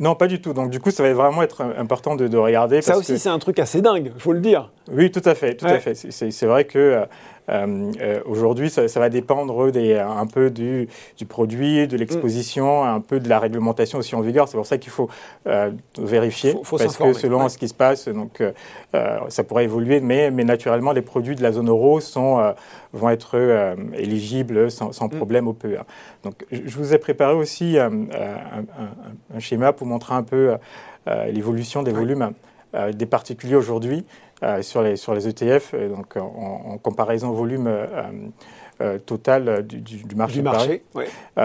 non, 0.00 0.14
pas 0.14 0.26
du 0.26 0.40
tout. 0.40 0.52
Donc, 0.52 0.70
du 0.70 0.80
coup, 0.80 0.90
ça 0.90 1.02
va 1.02 1.12
vraiment 1.12 1.42
être 1.42 1.62
important 1.76 2.16
de, 2.16 2.36
regarder. 2.36 2.82
Ça 2.82 2.96
aussi, 2.96 3.18
c'est 3.18 3.28
un 3.28 3.38
truc 3.38 3.58
assez 3.58 3.82
dingue, 3.82 4.12
il 4.14 4.20
faut 4.20 4.32
le 4.32 4.40
dire. 4.40 4.70
Oui, 4.90 5.10
tout 5.10 5.22
à 5.24 5.34
fait, 5.34 5.54
tout 5.54 5.66
à 5.66 5.78
fait. 5.78 5.94
C'est 5.94 6.46
vrai 6.46 6.64
que 6.64 6.78
euh, 6.78 7.04
aujourd'hui, 8.26 8.70
ça, 8.70 9.00
va 9.00 9.08
dépendre 9.08 9.70
des, 9.70 9.98
un 9.98 10.26
peu 10.26 10.50
du, 10.50 10.88
du 11.16 11.26
produit, 11.26 11.86
de 11.86 11.96
l'exposition, 11.96 12.84
un 12.84 13.00
peu 13.00 13.20
de 13.20 13.28
la 13.28 13.38
réglementation 13.38 13.98
aussi 13.98 14.14
en 14.14 14.20
vigueur. 14.20 14.48
C'est 14.48 14.56
pour 14.56 14.66
ça 14.66 14.78
qu'il 14.78 14.92
faut 14.92 15.08
vérifier, 15.98 16.54
parce 16.70 16.96
que 16.96 17.12
selon 17.12 17.48
ce 17.48 17.58
qui 17.58 17.68
se 17.68 17.74
passe, 17.74 18.08
donc 18.08 18.42
ça 19.28 19.44
pourrait 19.44 19.64
évoluer, 19.64 20.00
mais, 20.00 20.30
mais 20.30 20.44
naturellement, 20.44 20.92
les 20.92 21.02
produits 21.02 21.36
de 21.36 21.42
la 21.42 21.52
zone 21.52 21.68
euro 21.68 22.00
sont, 22.00 22.54
vont 22.92 23.10
être 23.10 23.74
éligibles 23.94 24.70
sans, 24.70 25.06
mm. 25.06 25.10
problème 25.10 25.48
au 25.48 25.52
PEA. 25.52 25.84
Donc, 26.24 26.44
je 26.50 26.76
vous 26.76 26.94
ai 26.94 26.98
préparé 26.98 27.34
aussi 27.34 27.78
un, 27.78 27.92
un, 29.34 29.38
schéma 29.38 29.72
pour 29.72 29.86
montrer 29.86 30.14
un 30.14 30.22
peu 30.22 30.54
l'évolution 31.06 31.82
des 31.82 31.92
volumes 31.92 32.32
des 32.94 33.06
particuliers 33.06 33.56
aujourd'hui. 33.56 34.04
Euh, 34.42 34.60
sur, 34.62 34.82
les, 34.82 34.96
sur 34.96 35.14
les 35.14 35.28
ETF, 35.28 35.72
donc 35.88 36.16
en, 36.16 36.76
comparaison 36.82 37.30
volume 37.30 37.68
euh, 37.68 37.86
euh, 38.80 38.98
total 38.98 39.64
du, 39.64 39.80
du, 39.80 40.16
marché. 40.16 40.38
Du 40.38 40.42
marché 40.42 40.82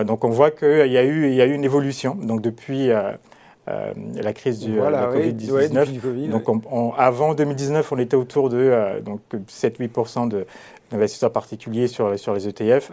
donc 0.03 0.23
on 0.23 0.29
voit 0.29 0.49
qu'il 0.49 0.87
y, 0.87 0.97
a 0.97 1.03
eu, 1.03 1.27
il 1.27 1.35
y 1.35 1.41
a 1.41 1.45
eu 1.45 1.53
une 1.53 1.63
évolution 1.63 2.15
donc 2.15 2.41
depuis 2.41 2.89
la 3.67 4.33
crise 4.33 4.59
du 4.59 4.79
Covid-19. 4.79 6.29
donc 6.29 6.45
avant 6.97 7.33
2019, 7.33 7.91
on 7.91 7.97
était 7.97 8.15
autour 8.15 8.49
de 8.49 9.01
donc 9.03 9.21
7-8% 9.49 10.29
de, 10.29 10.45
d'investisseurs 10.91 11.31
particuliers 11.31 11.87
sur, 11.87 12.17
sur 12.17 12.33
les 12.33 12.47
ETF. 12.47 12.91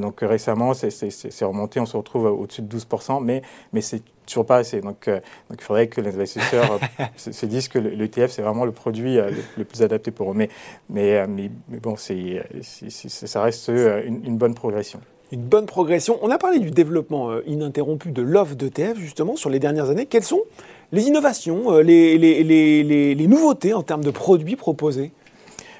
donc 0.00 0.20
récemment, 0.20 0.74
c'est 0.74 1.44
remonté, 1.44 1.80
on 1.80 1.86
se 1.86 1.96
retrouve 1.96 2.26
au-dessus 2.26 2.62
de 2.62 2.76
12%, 2.76 3.22
mais, 3.22 3.42
mais 3.72 3.80
c'est 3.80 4.02
toujours 4.30 4.46
pas 4.46 4.56
assez. 4.56 4.80
Donc, 4.80 5.08
euh, 5.08 5.20
donc 5.50 5.60
il 5.60 5.64
faudrait 5.64 5.88
que 5.88 6.00
les 6.00 6.14
investisseurs 6.14 6.78
euh, 7.00 7.04
se, 7.16 7.46
disent 7.46 7.68
que 7.68 7.78
l'ETF, 7.78 8.30
c'est 8.30 8.42
vraiment 8.42 8.64
le 8.64 8.72
produit 8.72 9.18
euh, 9.18 9.30
le, 9.56 9.64
plus 9.64 9.82
adapté 9.82 10.10
pour 10.10 10.30
eux. 10.30 10.34
Mais, 10.34 10.48
mais, 10.88 11.26
mais, 11.26 11.50
bon, 11.80 11.96
c'est 11.96 12.42
ça 12.62 13.42
reste 13.42 13.68
une, 13.68 14.36
bonne 14.36 14.54
progression. 14.54 15.00
Une 15.32 15.42
bonne 15.42 15.66
progression. 15.66 16.18
On 16.22 16.30
a 16.30 16.38
parlé 16.38 16.58
du 16.58 16.70
développement 16.70 17.40
ininterrompu 17.46 18.10
de 18.10 18.22
l'offre 18.22 18.56
d'ETF 18.56 18.98
justement 18.98 19.36
sur 19.36 19.48
les 19.48 19.60
dernières 19.60 19.88
années. 19.88 20.06
Quelles 20.06 20.24
sont 20.24 20.42
les 20.90 21.06
innovations, 21.06 21.78
les, 21.78 22.18
les 22.18 23.26
nouveautés 23.28 23.72
en 23.72 23.82
termes 23.82 24.02
de 24.02 24.10
produits 24.10 24.56
proposés? 24.56 25.12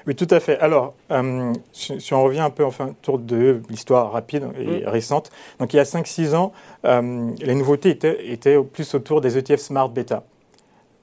Oui, 0.07 0.15
tout 0.15 0.27
à 0.29 0.39
fait. 0.39 0.57
Alors, 0.59 0.93
euh, 1.11 1.53
si, 1.73 2.13
on 2.13 2.23
revient 2.23 2.39
un 2.39 2.49
peu 2.49 2.65
enfin 2.65 2.89
autour 2.89 3.19
de 3.19 3.61
l'histoire 3.69 4.11
rapide 4.11 4.47
et 4.59 4.81
mm. 4.81 4.87
récente, 4.87 5.29
donc 5.59 5.73
il 5.73 5.77
y 5.77 5.79
a 5.79 5.83
5-6 5.83 6.35
ans, 6.35 6.53
euh, 6.85 7.29
les 7.39 7.55
nouveautés 7.55 7.89
étaient, 7.89 8.31
étaient 8.31 8.57
plus 8.63 8.95
autour 8.95 9.21
des 9.21 9.37
ETF 9.37 9.59
Smart 9.59 9.89
Beta. 9.89 10.23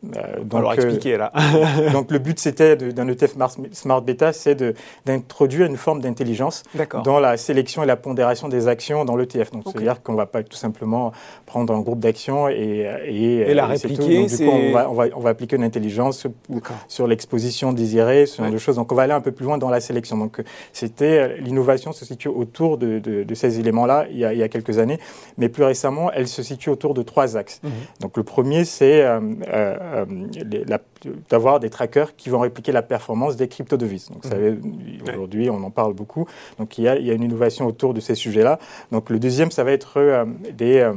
Euh, 0.05 0.45
donc, 0.45 0.61
Alors 0.61 0.75
expliquer 0.75 1.17
là. 1.17 1.33
donc 1.93 2.13
le 2.13 2.21
but 2.21 2.39
c'était 2.39 2.77
d'un 2.77 3.09
ETF 3.09 3.35
Smart 3.73 4.01
Beta, 4.01 4.33
c'est 4.33 4.63
d'introduire 5.05 5.67
une 5.67 5.77
forme 5.77 6.01
d'intelligence 6.01 6.63
dans 7.05 7.19
la 7.19 7.37
sélection 7.37 7.83
et 7.83 7.87
la 7.87 7.97
pondération 7.97 8.49
des 8.49 8.69
actions 8.69 9.05
dans 9.05 9.17
l'ETF. 9.17 9.51
Donc 9.51 9.65
c'est-à-dire 9.67 10.01
qu'on 10.03 10.13
ne 10.13 10.17
va 10.17 10.27
pas 10.27 10.45
tout 10.45 10.57
simplement 10.57 11.13
prendre 11.47 11.75
un 11.75 11.81
groupe 11.81 11.99
d'actions 11.99 12.49
et, 12.49 12.87
et, 13.07 13.55
la 13.55 13.67
répliquer. 13.67 14.27
du 14.27 14.37
coup, 14.37 14.43
on 14.45 14.73
va, 14.73 14.89
on, 14.89 14.95
va, 14.95 15.07
on 15.17 15.21
va, 15.21 15.31
appliquer 15.31 15.57
une 15.57 15.65
intelligence 15.65 16.29
sur 16.87 17.07
l'exposition 17.09 17.73
désirée, 17.73 18.27
ce 18.27 18.41
genre 18.41 18.53
de 18.53 18.59
choses. 18.59 18.77
Donc 18.77 18.93
on 18.93 18.95
va 18.95 19.03
aller 19.03 19.13
un 19.13 19.21
peu 19.21 19.33
plus 19.33 19.47
loin 19.47 19.59
dans 19.59 19.71
la 19.71 19.81
sélection. 19.81 20.17
Donc 20.17 20.41
c'était 20.73 21.39
l'innovation 21.39 21.93
se 21.93 22.05
situe 22.05 22.29
autour 22.29 22.79
de, 22.79 23.01
de, 23.01 23.35
ces 23.35 23.59
éléments-là 23.59 24.07
il, 24.11 24.19
il, 24.19 24.39
y 24.39 24.43
a 24.43 24.49
quelques 24.49 24.79
années, 24.79 24.99
mais 25.39 25.49
plus 25.49 25.65
récemment, 25.65 26.13
elle 26.13 26.29
se 26.29 26.43
situe 26.43 26.71
autour 26.71 26.95
de 26.95 27.03
trois 27.03 27.37
axes. 27.37 27.61
Mhm. 27.65 27.71
Donc 28.01 28.17
le 28.17 28.23
premier, 28.23 28.65
c'est 28.65 29.03
euh, 29.03 29.21
euh 29.53 29.88
euh, 29.95 30.05
d'avoir 31.29 31.61
des 31.61 31.71
trackers 31.71 32.17
qui 32.17 32.29
vont 32.29 32.41
répliquer 32.41 32.73
la 32.73 32.83
performance 32.83 33.37
des 33.37 33.49
crypto-devises. 33.49 34.11
Donc, 34.11 34.25
mmh. 34.25 35.11
aujourd'hui, 35.11 35.51
on 35.51 35.63
en 35.63 35.71
parle 35.71 35.95
beaucoup. 35.95 36.27
Donc, 36.59 36.79
il 36.79 36.85
y, 36.85 36.89
a, 36.89 36.97
il 36.97 37.07
y, 37.07 37.11
a, 37.11 37.15
une 37.15 37.23
innovation 37.23 37.67
autour 37.67 37.95
de 37.95 38.01
ces 38.01 38.15
sujets-là. 38.15 38.59
Donc, 38.93 39.11
le 39.11 39.19
deuxième, 39.19 39.51
ça 39.51 39.65
va 39.65 39.73
être 39.73 39.99
euh, 39.99 40.25
des 40.53 40.91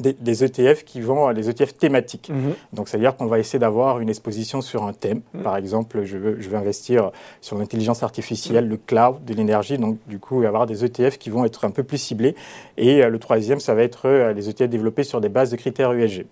des, 0.00 0.44
ETF 0.44 0.84
qui 0.84 1.00
vont, 1.00 1.28
les 1.28 1.50
ETF 1.50 1.74
thématiques. 1.74 2.30
Mhm. 2.30 2.54
Donc, 2.72 2.88
c'est-à-dire 2.88 3.16
qu'on 3.16 3.26
va 3.26 3.38
essayer 3.38 3.58
d'avoir 3.58 4.00
une 4.00 4.08
exposition 4.08 4.60
sur 4.60 4.84
un 4.84 4.92
thème. 4.92 5.20
Mhm. 5.34 5.42
Par 5.42 5.56
exemple, 5.56 6.04
je 6.04 6.16
veux, 6.16 6.40
je 6.40 6.48
veux 6.48 6.56
investir 6.56 7.10
sur 7.40 7.58
l'intelligence 7.58 8.02
artificielle, 8.02 8.68
le 8.68 8.76
cloud, 8.76 9.24
de 9.24 9.34
l'énergie. 9.34 9.78
Donc, 9.78 9.98
du 10.06 10.18
coup, 10.18 10.36
il 10.36 10.40
va 10.40 10.44
y 10.44 10.48
avoir 10.48 10.66
des 10.66 10.84
ETF 10.84 11.18
qui 11.18 11.30
vont 11.30 11.44
être 11.44 11.64
un 11.64 11.70
peu 11.70 11.82
plus 11.82 11.98
ciblés. 11.98 12.34
Et 12.76 13.02
euh, 13.02 13.10
le 13.10 13.18
troisième, 13.18 13.60
ça 13.60 13.74
va 13.74 13.82
être 13.82 14.06
euh, 14.06 14.32
les 14.32 14.48
ETF 14.48 14.68
développés 14.68 15.04
sur 15.04 15.20
des 15.20 15.28
bases 15.28 15.50
de 15.50 15.56
critères 15.56 15.92
USG. 15.92 16.26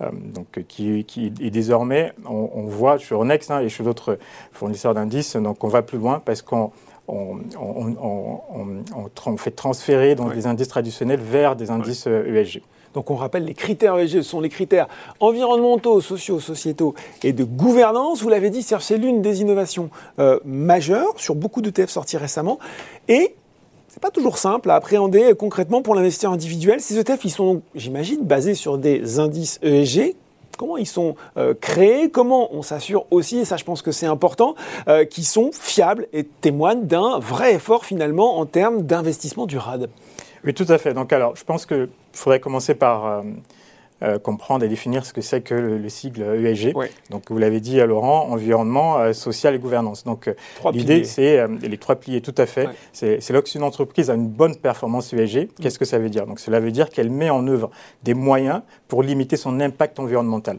Euh, 0.00 0.10
donc, 0.34 0.64
qui, 0.66 1.04
qui, 1.04 1.32
et 1.40 1.50
désormais, 1.50 2.12
on, 2.24 2.64
voit 2.64 2.98
sur 2.98 3.24
Next 3.24 3.50
hein, 3.50 3.60
et 3.60 3.68
chez 3.68 3.84
d'autres 3.84 4.18
fournisseurs 4.52 4.94
d'indices, 4.94 5.36
donc 5.36 5.62
on 5.62 5.68
va 5.68 5.82
plus 5.82 5.98
loin 5.98 6.20
parce 6.24 6.40
qu'on 6.40 6.72
on, 7.06 7.38
on, 7.58 9.36
fait 9.36 9.50
transférer 9.50 10.14
donc, 10.14 10.34
des 10.34 10.46
indices 10.46 10.68
traditionnels 10.68 11.20
vers 11.20 11.54
des 11.56 11.70
indices 11.70 12.06
ESG. 12.06 12.62
Donc 12.94 13.10
on 13.10 13.16
rappelle, 13.16 13.44
les 13.44 13.54
critères 13.54 13.98
ESG, 13.98 14.18
ce 14.18 14.22
sont 14.22 14.40
les 14.40 14.48
critères 14.48 14.88
environnementaux, 15.20 16.00
sociaux, 16.00 16.40
sociétaux 16.40 16.94
et 17.22 17.32
de 17.32 17.44
gouvernance. 17.44 18.22
Vous 18.22 18.28
l'avez 18.28 18.50
dit, 18.50 18.62
c'est 18.62 18.96
l'une 18.96 19.20
des 19.20 19.40
innovations 19.40 19.90
euh, 20.18 20.38
majeures 20.44 21.12
sur 21.16 21.34
beaucoup 21.34 21.60
d'ETF 21.60 21.90
sortis 21.90 22.16
récemment. 22.16 22.58
Et 23.08 23.34
c'est 23.88 24.00
pas 24.00 24.10
toujours 24.10 24.38
simple 24.38 24.70
à 24.70 24.76
appréhender 24.76 25.34
concrètement 25.38 25.82
pour 25.82 25.94
l'investisseur 25.94 26.32
individuel. 26.32 26.80
Ces 26.80 26.98
ETF, 26.98 27.24
ils 27.24 27.30
sont 27.30 27.62
j'imagine, 27.74 28.22
basés 28.22 28.54
sur 28.54 28.78
des 28.78 29.18
indices 29.18 29.58
ESG. 29.62 30.14
Comment 30.56 30.76
ils 30.76 30.86
sont 30.86 31.16
euh, 31.36 31.52
créés? 31.60 32.10
Comment 32.10 32.54
on 32.54 32.62
s'assure 32.62 33.06
aussi, 33.10 33.38
et 33.38 33.44
ça 33.44 33.56
je 33.56 33.64
pense 33.64 33.82
que 33.82 33.90
c'est 33.90 34.06
important, 34.06 34.54
euh, 34.88 35.04
qu'ils 35.04 35.24
sont 35.24 35.50
fiables 35.52 36.06
et 36.12 36.24
témoignent 36.24 36.84
d'un 36.84 37.18
vrai 37.18 37.54
effort 37.54 37.84
finalement 37.84 38.38
en 38.38 38.46
termes 38.46 38.82
d'investissement 38.82 39.46
durable 39.46 39.88
oui, 40.44 40.54
tout 40.54 40.66
à 40.68 40.78
fait. 40.78 40.94
Donc, 40.94 41.12
alors, 41.12 41.36
je 41.36 41.44
pense 41.44 41.66
qu'il 41.66 41.88
faudrait 42.12 42.40
commencer 42.40 42.74
par 42.74 43.06
euh, 43.06 43.22
euh, 44.02 44.18
comprendre 44.18 44.64
et 44.64 44.68
définir 44.68 45.06
ce 45.06 45.12
que 45.12 45.20
c'est 45.20 45.40
que 45.40 45.54
le, 45.54 45.88
sigle 45.88 46.22
ESG. 46.22 46.74
Donc, 47.10 47.30
vous 47.30 47.38
l'avez 47.38 47.60
dit, 47.60 47.80
à 47.80 47.86
Laurent, 47.86 48.28
environnement, 48.30 48.98
euh, 48.98 49.12
social 49.12 49.54
et 49.54 49.58
gouvernance. 49.58 50.04
Donc, 50.04 50.30
l'idée, 50.72 51.04
c'est 51.04 51.46
les 51.48 51.78
trois 51.78 51.96
piliers, 51.96 52.20
tout 52.20 52.34
à 52.36 52.46
fait. 52.46 52.68
C'est 52.92 53.30
lorsqu'une 53.30 53.62
entreprise 53.62 54.10
a 54.10 54.14
une 54.14 54.28
bonne 54.28 54.56
performance 54.56 55.12
ESG, 55.12 55.48
qu'est-ce 55.60 55.78
que 55.78 55.84
ça 55.84 55.98
veut 55.98 56.10
dire? 56.10 56.26
Donc, 56.26 56.40
cela 56.40 56.60
veut 56.60 56.72
dire 56.72 56.90
qu'elle 56.90 57.10
met 57.10 57.30
en 57.30 57.46
œuvre 57.48 57.70
des 58.02 58.14
moyens 58.14 58.62
pour 58.88 59.02
limiter 59.02 59.36
son 59.36 59.60
impact 59.60 59.98
environnemental. 59.98 60.58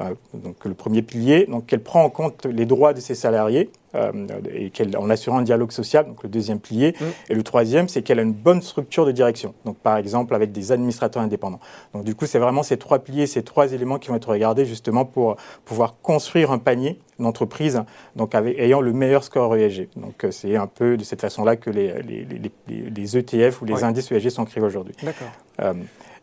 Euh, 0.00 0.14
donc 0.34 0.64
le 0.64 0.74
premier 0.74 1.02
pilier, 1.02 1.46
donc 1.46 1.66
qu'elle 1.66 1.82
prend 1.82 2.02
en 2.04 2.10
compte 2.10 2.44
les 2.46 2.66
droits 2.66 2.92
de 2.92 3.00
ses 3.00 3.14
salariés 3.14 3.70
euh, 3.94 4.12
et 4.52 4.68
qu'elle 4.70 4.96
en 4.96 5.08
assurant 5.08 5.38
un 5.38 5.42
dialogue 5.42 5.72
social, 5.72 6.06
donc 6.06 6.22
le 6.22 6.28
deuxième 6.28 6.60
pilier. 6.60 6.94
Mmh. 7.00 7.04
Et 7.30 7.34
le 7.34 7.42
troisième, 7.42 7.88
c'est 7.88 8.02
qu'elle 8.02 8.18
a 8.18 8.22
une 8.22 8.34
bonne 8.34 8.60
structure 8.60 9.06
de 9.06 9.12
direction, 9.12 9.54
donc 9.64 9.78
par 9.78 9.96
exemple 9.96 10.34
avec 10.34 10.52
des 10.52 10.70
administrateurs 10.70 11.22
indépendants. 11.22 11.60
Donc 11.94 12.04
du 12.04 12.14
coup, 12.14 12.26
c'est 12.26 12.38
vraiment 12.38 12.62
ces 12.62 12.76
trois 12.76 12.98
piliers, 12.98 13.26
ces 13.26 13.42
trois 13.42 13.72
éléments 13.72 13.98
qui 13.98 14.08
vont 14.08 14.16
être 14.16 14.28
regardés 14.28 14.66
justement 14.66 15.06
pour 15.06 15.36
pouvoir 15.64 15.96
construire 16.02 16.50
un 16.50 16.58
panier 16.58 17.00
d'entreprise 17.18 17.82
donc 18.14 18.34
avec, 18.34 18.58
ayant 18.58 18.82
le 18.82 18.92
meilleur 18.92 19.24
score 19.24 19.56
ESG. 19.56 19.88
Donc 19.96 20.24
euh, 20.24 20.30
c'est 20.30 20.56
un 20.56 20.66
peu 20.66 20.98
de 20.98 21.04
cette 21.04 21.22
façon-là 21.22 21.56
que 21.56 21.70
les, 21.70 22.02
les, 22.02 22.24
les, 22.24 22.90
les, 22.90 23.16
ETF 23.16 23.62
ou 23.62 23.64
les 23.64 23.82
indices 23.82 24.12
ESG 24.12 24.28
sont 24.28 24.44
créés 24.44 24.62
aujourd'hui. 24.62 24.94
D'accord. 25.02 25.28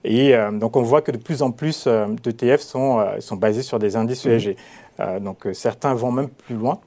Et 0.03 0.35
euh, 0.35 0.51
donc 0.51 0.75
on 0.75 0.81
voit 0.81 1.01
que 1.01 1.11
de 1.11 1.17
plus 1.17 1.41
en 1.41 1.51
plus 1.51 1.85
euh, 1.87 2.07
d'ETF 2.23 2.61
sont, 2.61 2.99
euh, 2.99 3.19
sont 3.19 3.35
basés 3.35 3.61
sur 3.61 3.79
des 3.79 3.95
indices 3.95 4.25
ESG. 4.25 4.55
Mhm. 4.99 5.19
donc 5.21 5.47
certains 5.53 5.93
vont 5.93 6.11
même 6.11 6.29
plus 6.29 6.55
loin. 6.55 6.79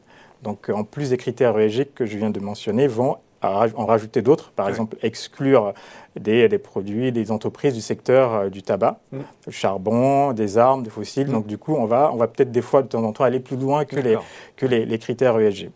Donc 0.43 0.71
en 0.73 0.85
plus 0.85 1.11
des 1.11 1.17
critères 1.17 1.59
ESG 1.59 1.93
que 1.95 2.07
je 2.07 2.17
viens 2.17 2.31
de 2.31 2.41
mentionner, 2.41 2.87
vont 2.87 3.17
en 3.43 3.87
rajouter 3.87 4.23
d'autres, 4.23 4.51
par 4.51 4.69
exemple 4.69 4.97
exclure 5.03 5.73
des, 6.19 6.49
des, 6.49 6.59
produits, 6.59 7.13
des 7.13 7.31
entreprises 7.31 7.75
du 7.75 7.81
secteur 7.81 8.51
du 8.51 8.63
tabac, 8.63 8.99
du 9.13 9.19
mhm. 9.19 9.25
charbon, 9.51 10.33
des 10.33 10.59
armes, 10.59 10.83
des 10.83 10.91
fossiles. 10.91 11.29
Mhm. 11.29 11.33
Donc 11.33 11.47
du 11.47 11.59
coup, 11.59 11.75
on 11.75 11.85
va, 11.85 12.11
on 12.13 12.17
va 12.17 12.29
peut-être 12.29 12.51
des 12.51 12.63
fois 12.63 12.83
de 12.83 12.89
temps 12.89 13.03
en 13.03 13.13
temps 13.13 13.25
aller 13.25 13.41
plus 13.41 13.57
loin 13.57 13.85
que, 13.85 13.97
les, 13.97 14.17
que 14.57 14.67
les, 14.67 14.85
les 14.85 14.99
critères 14.99 15.39
ESG. 15.39 15.71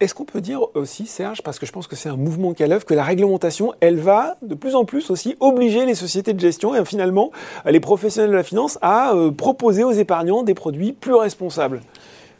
Est-ce 0.00 0.14
qu'on 0.14 0.24
peut 0.24 0.40
dire 0.40 0.60
aussi, 0.74 1.06
Serge, 1.06 1.42
parce 1.42 1.58
que 1.58 1.66
je 1.66 1.72
pense 1.72 1.88
que 1.88 1.96
c'est 1.96 2.08
un 2.08 2.16
mouvement 2.16 2.54
qu'à 2.54 2.68
l'œuvre, 2.68 2.84
que 2.84 2.94
la 2.94 3.02
réglementation, 3.02 3.72
elle 3.80 3.98
va 3.98 4.36
de 4.42 4.54
plus 4.54 4.76
en 4.76 4.84
plus 4.84 5.10
aussi 5.10 5.36
obliger 5.40 5.86
les 5.86 5.96
sociétés 5.96 6.32
de 6.34 6.38
gestion 6.38 6.72
et 6.72 6.84
finalement 6.84 7.32
les 7.66 7.80
professionnels 7.80 8.30
de 8.30 8.36
la 8.36 8.44
finance 8.44 8.78
à 8.80 9.12
euh, 9.12 9.32
proposer 9.32 9.82
aux 9.82 9.90
épargnants 9.90 10.44
des 10.44 10.54
produits 10.54 10.92
plus 10.92 11.14
responsables? 11.14 11.80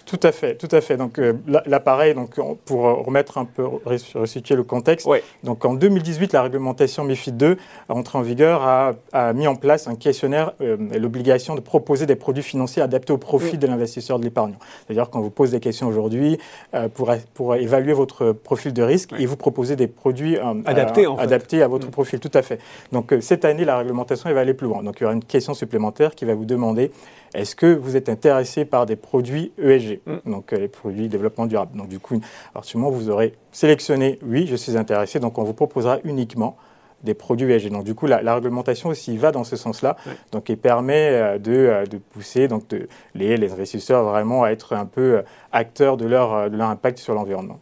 Tout 0.08 0.20
à 0.22 0.32
fait, 0.32 0.54
tout 0.54 0.68
à 0.74 0.80
fait. 0.80 0.96
Donc 0.96 1.18
euh, 1.18 1.34
là, 1.46 1.80
pareil, 1.80 2.14
donc, 2.14 2.40
pour 2.64 2.82
remettre 3.04 3.36
un 3.36 3.44
peu, 3.44 3.64
resituer 3.84 4.56
le 4.56 4.62
contexte, 4.62 5.06
donc 5.44 5.64
en 5.66 5.74
2018, 5.74 6.32
la 6.32 6.42
réglementation 6.42 7.04
MIFID 7.04 7.36
2, 7.36 7.56
entrée 7.90 8.18
en 8.18 8.22
vigueur, 8.22 8.62
a, 8.62 9.32
mis 9.34 9.46
en 9.46 9.54
place 9.54 9.86
un 9.86 9.96
questionnaire 9.96 10.54
euh, 10.62 10.78
et 10.92 10.98
l'obligation 10.98 11.54
de 11.54 11.60
proposer 11.60 12.06
des 12.06 12.16
produits 12.16 12.42
financiers 12.42 12.80
adaptés 12.80 13.12
au 13.12 13.18
profit 13.18 13.58
de 13.58 13.66
l'investisseur 13.66 14.18
de 14.18 14.24
l'épargnant. 14.24 14.56
C'est-à-dire 14.86 15.10
qu'on 15.10 15.20
vous 15.20 15.30
pose 15.30 15.50
des 15.50 15.60
questions 15.60 15.86
aujourd'hui 15.86 16.38
euh, 16.74 16.88
pour, 16.88 17.12
pour 17.34 17.54
évaluer 17.56 17.92
votre 17.92 18.32
profil 18.32 18.72
de 18.72 18.82
risque 18.82 19.12
et 19.18 19.26
vous 19.26 19.36
proposer 19.36 19.76
des 19.76 19.88
produits 19.88 20.38
adaptés, 20.64 21.06
adaptés 21.18 21.62
à 21.62 21.68
votre 21.68 21.88
mm. 21.88 21.90
profil, 21.90 22.18
tout 22.18 22.30
à 22.32 22.40
fait. 22.40 22.60
Donc 22.92 23.14
cette 23.20 23.44
année, 23.44 23.66
la 23.66 23.76
réglementation 23.76 24.30
elle 24.30 24.34
va 24.34 24.40
aller 24.40 24.54
plus 24.54 24.68
loin. 24.68 24.82
Donc 24.82 24.96
il 25.00 25.02
y 25.02 25.04
aura 25.04 25.14
une 25.14 25.24
question 25.24 25.52
supplémentaire 25.52 26.14
qui 26.14 26.24
va 26.24 26.34
vous 26.34 26.46
demander 26.46 26.90
est-ce 27.34 27.54
que 27.54 27.66
vous 27.66 27.96
êtes 27.96 28.08
intéressé 28.08 28.64
par 28.64 28.86
des 28.86 28.96
produits 28.96 29.52
ESG, 29.58 29.97
mm. 30.06 30.30
donc 30.30 30.52
euh, 30.52 30.58
les 30.58 30.68
produits 30.68 31.08
développement 31.08 31.46
durable 31.46 31.76
Donc 31.76 31.88
du 31.88 31.98
coup, 31.98 32.20
alors 32.54 32.64
sûrement 32.64 32.90
vous 32.90 33.10
aurez 33.10 33.34
sélectionné 33.52 34.18
oui, 34.22 34.46
je 34.46 34.56
suis 34.56 34.76
intéressé, 34.76 35.20
donc 35.20 35.38
on 35.38 35.44
vous 35.44 35.54
proposera 35.54 35.98
uniquement 36.04 36.56
des 37.04 37.14
produits 37.14 37.52
ESG. 37.52 37.70
Donc 37.70 37.84
du 37.84 37.94
coup, 37.94 38.06
la, 38.06 38.34
réglementation 38.34 38.88
aussi 38.90 39.16
va 39.16 39.32
dans 39.32 39.44
ce 39.44 39.56
sens-là, 39.56 39.96
donc 40.32 40.50
elle 40.50 40.56
permet 40.56 41.10
euh, 41.10 41.38
de, 41.38 41.52
euh, 41.52 41.86
de, 41.86 41.98
pousser 41.98 42.48
donc 42.48 42.68
de, 42.68 42.88
les, 43.14 43.36
les, 43.36 43.52
investisseurs 43.52 44.04
vraiment 44.04 44.44
à 44.44 44.50
être 44.50 44.74
un 44.74 44.86
peu 44.86 45.22
acteurs 45.52 45.96
de 45.96 46.06
leur, 46.06 46.50
de 46.50 46.56
leur 46.56 46.68
impact 46.68 46.98
sur 46.98 47.14
l'environnement. 47.14 47.58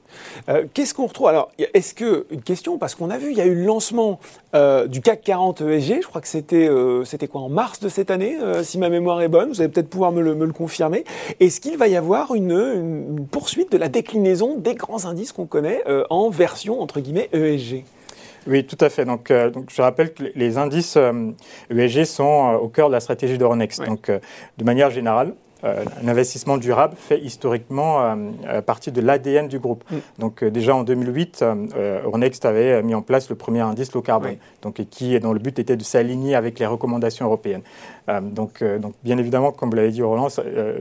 Qu'est-ce 0.75 0.95
qu'on 0.95 1.07
retrouve? 1.07 1.28
Alors, 1.28 1.50
est-ce 1.59 1.95
que, 1.95 2.26
une 2.31 2.43
question, 2.43 2.78
parce 2.78 2.95
qu'on 2.95 3.11
a 3.11 3.19
vu, 3.19 3.31
il 3.31 3.37
y 3.37 3.40
a 3.40 3.47
eu 3.47 3.55
le 3.55 3.64
lancement 3.64 4.19
euh, 4.57 4.87
du 4.87 5.02
CAC 5.02 5.23
40 5.23 5.61
ESG. 5.61 6.02
Je 6.02 6.07
crois 6.07 6.21
que 6.21 6.28
c'était 6.28 6.69
euh, 6.69 7.05
c'était 7.05 7.28
quoi 7.28 7.43
en 7.43 7.49
mars 7.49 7.78
de 7.81 7.88
cette 7.88 8.11
année, 8.11 8.38
euh, 8.40 8.62
si 8.62 8.78
ma 8.78 8.88
mémoire 8.88 9.21
est 9.21 9.28
bonne. 9.28 9.50
Vous 9.50 9.61
allez 9.61 9.71
peut-être 9.71 9.90
pouvoir 9.90 10.12
me 10.12 10.23
le, 10.23 10.35
me 10.35 10.47
le 10.47 10.52
confirmer. 10.52 11.05
Est-ce 11.40 11.61
qu'il 11.61 11.76
va 11.76 11.88
y 11.88 11.97
avoir 11.97 12.35
une, 12.35 12.52
une, 12.52 13.26
poursuite 13.26 13.71
de 13.71 13.76
la 13.76 13.88
déclinaison 13.88 14.57
des 14.57 14.75
grands 14.75 15.05
indices 15.05 15.33
qu'on 15.33 15.47
connaît 15.47 15.83
en 16.11 16.31
version 16.31 16.81
entre 16.81 17.00
guillemets 17.00 17.28
ESG 17.33 17.85
oui, 18.47 18.65
tout 18.67 18.79
à 18.81 18.88
fait. 18.88 19.05
Donc, 19.05 19.33
donc, 19.33 19.71
je 19.75 19.83
rappelle 19.83 20.12
que 20.12 20.25
les 20.35 20.59
indices 20.59 20.99
ESG 21.71 22.05
sont 22.05 22.59
au 22.61 22.69
cœur 22.69 22.88
de 22.88 22.93
la 22.93 23.00
stratégie 23.00 23.38
d'Euronext. 23.38 23.85
Donc, 23.85 24.11
de 24.11 24.65
manière 24.65 24.91
générale, 24.91 25.35
un 25.62 26.08
investissement 26.08 26.58
durable 26.58 26.94
fait 26.96 27.18
historiquement 27.18 28.16
partie 28.66 28.92
de 28.92 29.00
l'ADN 29.00 29.48
du 29.48 29.58
groupe. 29.58 29.84
Mm. 29.90 29.96
Donc 30.18 30.44
déjà 30.44 30.75
en 30.75 30.82
2008, 30.82 31.44
Euronext 32.04 32.44
avait 32.44 32.82
mis 32.82 32.94
en 32.94 33.02
place 33.02 33.30
le 33.30 33.36
premier 33.36 33.60
indice 33.60 33.92
low 33.92 34.02
carbone, 34.02 34.36
donc, 34.62 34.82
qui, 34.90 35.18
dont 35.20 35.32
le 35.32 35.38
but 35.38 35.58
était 35.58 35.76
de 35.76 35.82
s'aligner 35.82 36.34
avec 36.34 36.58
les 36.58 36.66
recommandations 36.66 37.26
européennes. 37.26 37.62
donc, 38.22 38.62
donc 38.62 38.94
bien 39.02 39.18
évidemment, 39.18 39.52
comme 39.52 39.70
vous 39.70 39.76
l'avez 39.76 39.90
dit 39.90 40.00
Laurent, 40.00 40.28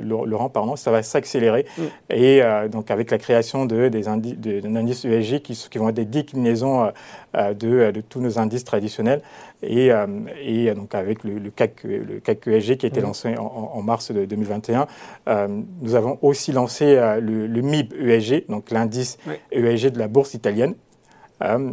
Laurent 0.04 0.50
pardon, 0.50 0.76
ça 0.76 0.92
va 0.92 1.04
s'accélérer. 1.04 1.66
Mm. 1.78 1.84
Et 2.10 2.42
donc 2.72 2.92
avec 2.92 3.12
la 3.12 3.18
création 3.18 3.66
de, 3.66 3.90
d'un 3.90 4.76
indice 4.76 5.06
ESG 5.06 5.42
qui, 5.42 5.68
qui, 5.70 5.78
vont 5.78 5.90
être 5.90 5.96
des 5.96 6.06
déclinaisons 6.06 6.92
de, 7.34 7.92
de 7.92 8.02
tous 8.02 8.20
nos 8.20 8.40
indices 8.40 8.66
traditionnels. 8.66 9.22
Et, 9.68 9.92
euh, 9.92 10.06
et 10.42 10.74
donc 10.74 10.94
avec 10.96 11.24
le, 11.24 11.40
le, 11.40 11.50
CAC, 11.50 11.84
le 11.84 12.20
CAC 12.20 12.48
ESG 12.48 12.78
qui 12.78 12.86
a 12.86 12.90
été 12.90 13.02
lancé 13.02 13.36
en, 13.38 13.82
mars 13.82 14.12
de 14.12 14.26
2021, 14.26 14.88
euh, 15.28 15.48
nous 15.82 15.96
avons 15.96 16.18
aussi 16.22 16.52
lancé 16.52 16.86
euh, 16.86 17.20
le, 17.20 17.48
le, 17.48 17.62
MIB 17.62 17.94
ESG, 17.94 18.46
donc 18.50 18.72
l'indice 18.72 19.18
ESG 19.52 19.92
de 19.92 20.00
la 20.00 20.08
bourse 20.08 20.34
italienne. 20.34 20.76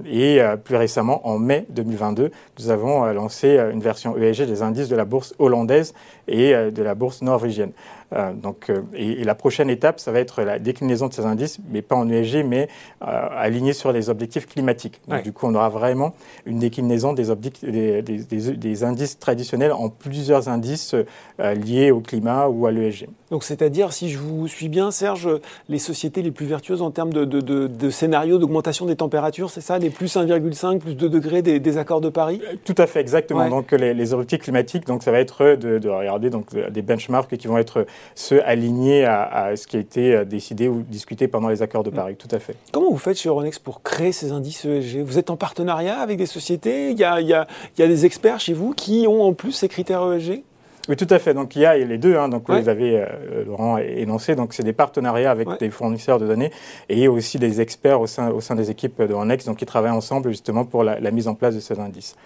et 0.06 0.40
plus 0.64 0.76
récemment, 0.76 1.26
en 1.26 1.38
mai 1.38 1.66
2022, 1.70 2.30
nous 2.58 2.70
avons 2.70 3.04
lancé 3.12 3.58
une 3.72 3.80
version 3.80 4.16
ESG 4.16 4.46
des 4.46 4.62
indices 4.62 4.88
de 4.88 4.96
la 4.96 5.04
bourse 5.04 5.34
hollandaise 5.38 5.94
et 6.26 6.52
de 6.52 6.82
la 6.82 6.94
bourse 6.94 7.22
norvégienne. 7.22 7.72
Euh, 8.14 8.32
donc, 8.32 8.68
euh, 8.68 8.82
et, 8.94 9.24
la 9.24 9.34
prochaine 9.34 9.70
étape, 9.70 10.00
ça 10.00 10.12
va 10.12 10.20
être 10.20 10.42
la 10.42 10.58
déclinaison 10.58 11.08
de 11.08 11.14
ces 11.14 11.24
indices, 11.24 11.58
mais 11.70 11.82
pas 11.82 11.96
en 11.96 12.08
ESG, 12.08 12.44
mais 12.44 12.68
euh, 13.02 13.28
alignés 13.36 13.72
sur 13.72 13.92
les 13.92 14.10
objectifs 14.10 14.46
climatiques. 14.46 15.00
Donc, 15.08 15.22
du 15.22 15.32
coup, 15.32 15.46
on 15.46 15.54
aura 15.54 15.68
vraiment 15.68 16.14
une 16.46 16.58
déclinaison 16.58 17.12
des, 17.12 17.24
des, 17.62 18.02
des, 18.02 18.56
des 18.56 18.84
indices 18.84 19.18
traditionnels 19.18 19.72
en 19.72 19.88
plusieurs 19.88 20.48
indices 20.48 20.94
liés 21.38 21.90
au 21.90 22.00
climat 22.00 22.48
ou 22.48 22.66
à 22.66 22.70
l'ESG. 22.70 23.08
Donc, 23.30 23.44
c'est-à-dire, 23.44 23.92
si 23.92 24.10
je 24.10 24.18
vous 24.18 24.46
suis 24.48 24.68
bien, 24.68 24.90
Serge, 24.90 25.28
les 25.68 25.78
sociétés 25.78 26.22
les 26.22 26.30
plus 26.30 26.46
vertueuses 26.46 26.82
en 26.82 26.90
termes 26.90 27.12
de, 27.12 27.24
de, 27.24 27.40
de, 27.40 27.90
scénario 27.90 28.38
d'augmentation 28.38 28.86
des 28.86 28.96
températures, 28.96 29.50
c'est 29.50 29.60
ça, 29.60 29.78
les 29.78 29.90
plus 29.90 30.14
1,5, 30.16 30.78
plus 30.78 30.94
2 30.94 31.08
degrés 31.08 31.42
des, 31.42 31.78
accords 31.78 32.00
de 32.00 32.10
Paris? 32.10 32.40
Tout 32.64 32.74
à 32.76 32.86
fait, 32.86 33.00
exactement. 33.00 33.48
Donc, 33.48 33.72
les, 33.72 33.94
les, 33.94 34.12
objectifs 34.12 34.40
climatiques, 34.40 34.86
donc 34.86 35.02
ça 35.02 35.10
va 35.10 35.18
être 35.18 35.56
de, 35.56 35.88
regarder 35.88 36.28
donc, 36.30 36.54
des 36.54 36.82
benchmarks 36.82 37.36
qui 37.36 37.46
vont 37.46 37.58
être 37.58 37.86
se 38.14 38.34
aligner 38.34 39.04
à, 39.04 39.54
ce 39.56 39.66
qui 39.66 39.76
a 39.76 39.80
été 39.80 40.14
euh, 40.14 40.24
décidé 40.24 40.68
ou 40.68 40.82
discuté 40.82 41.28
pendant 41.28 41.48
les 41.48 41.62
accords 41.62 41.84
de 41.84 41.90
mm. 41.90 41.94
Paris. 41.94 42.16
Tout 42.16 42.34
à 42.34 42.38
fait. 42.38 42.56
Comment 42.72 42.90
vous 42.90 42.98
faites 42.98 43.18
chez 43.18 43.28
Euronext 43.28 43.62
pour 43.62 43.82
créer 43.82 44.12
ces 44.12 44.32
indices 44.32 44.64
ESG 44.64 45.00
Vous 45.00 45.18
êtes 45.18 45.30
en 45.30 45.36
partenariat 45.36 45.98
avec 45.98 46.18
des 46.18 46.26
sociétés? 46.26 46.90
Il 46.90 46.98
y, 46.98 47.04
a, 47.04 47.20
il, 47.20 47.28
y 47.28 47.34
a, 47.34 47.46
il 47.76 47.80
y 47.80 47.84
a 47.84 47.88
des 47.88 48.06
experts 48.06 48.40
chez 48.40 48.52
vous 48.52 48.72
qui 48.74 49.06
ont 49.08 49.22
en 49.22 49.32
plus 49.32 49.52
ces 49.52 49.68
critères 49.68 50.12
ESG 50.12 50.42
oui, 50.88 50.96
tout 50.96 51.06
à 51.10 51.18
fait. 51.18 51.32
Donc 51.32 51.54
il 51.54 51.62
y 51.62 51.66
a 51.66 51.76
les 51.76 51.98
deux, 51.98 52.16
hein, 52.16 52.28
donc 52.28 52.48
vous 52.48 52.68
avez 52.68 52.98
euh, 52.98 53.44
Laurent 53.44 53.78
énoncé. 53.78 54.34
Donc 54.34 54.52
c'est 54.52 54.64
des 54.64 54.72
partenariats 54.72 55.30
avec 55.30 55.48
des 55.60 55.70
fournisseurs 55.70 56.18
de 56.18 56.26
données 56.26 56.50
et 56.88 57.06
aussi 57.06 57.38
des 57.38 57.60
experts 57.60 58.00
au 58.00 58.06
sein, 58.06 58.30
au 58.30 58.40
sein 58.40 58.56
des 58.56 58.70
équipes 58.70 59.00
de 59.00 59.12
Euronext, 59.12 59.46
donc 59.46 59.58
qui 59.58 59.66
travaillent 59.66 59.92
ensemble 59.92 60.30
justement 60.30 60.64
pour 60.64 60.82
la, 60.82 61.10
mise 61.12 61.28
en 61.28 61.34
place 61.34 61.54
de 61.54 61.60
ces 61.60 61.78
indices. 61.78 62.16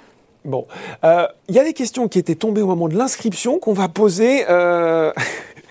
Bon, 0.45 0.65
euh, 1.05 1.27
il 1.49 1.55
y 1.57 1.59
a 1.59 1.65
des 1.65 1.73
questions 1.73 2.09
qui 2.09 2.19
étaient 2.19 2.37
tombées 2.37 2.63
au 2.63 2.67
moment 2.67 2.89
de 2.89 2.97
l'inscription 2.97 3.59
qu'on 3.59 3.73
va 3.73 3.89
poser. 3.89 4.45
Euh... 4.49 5.13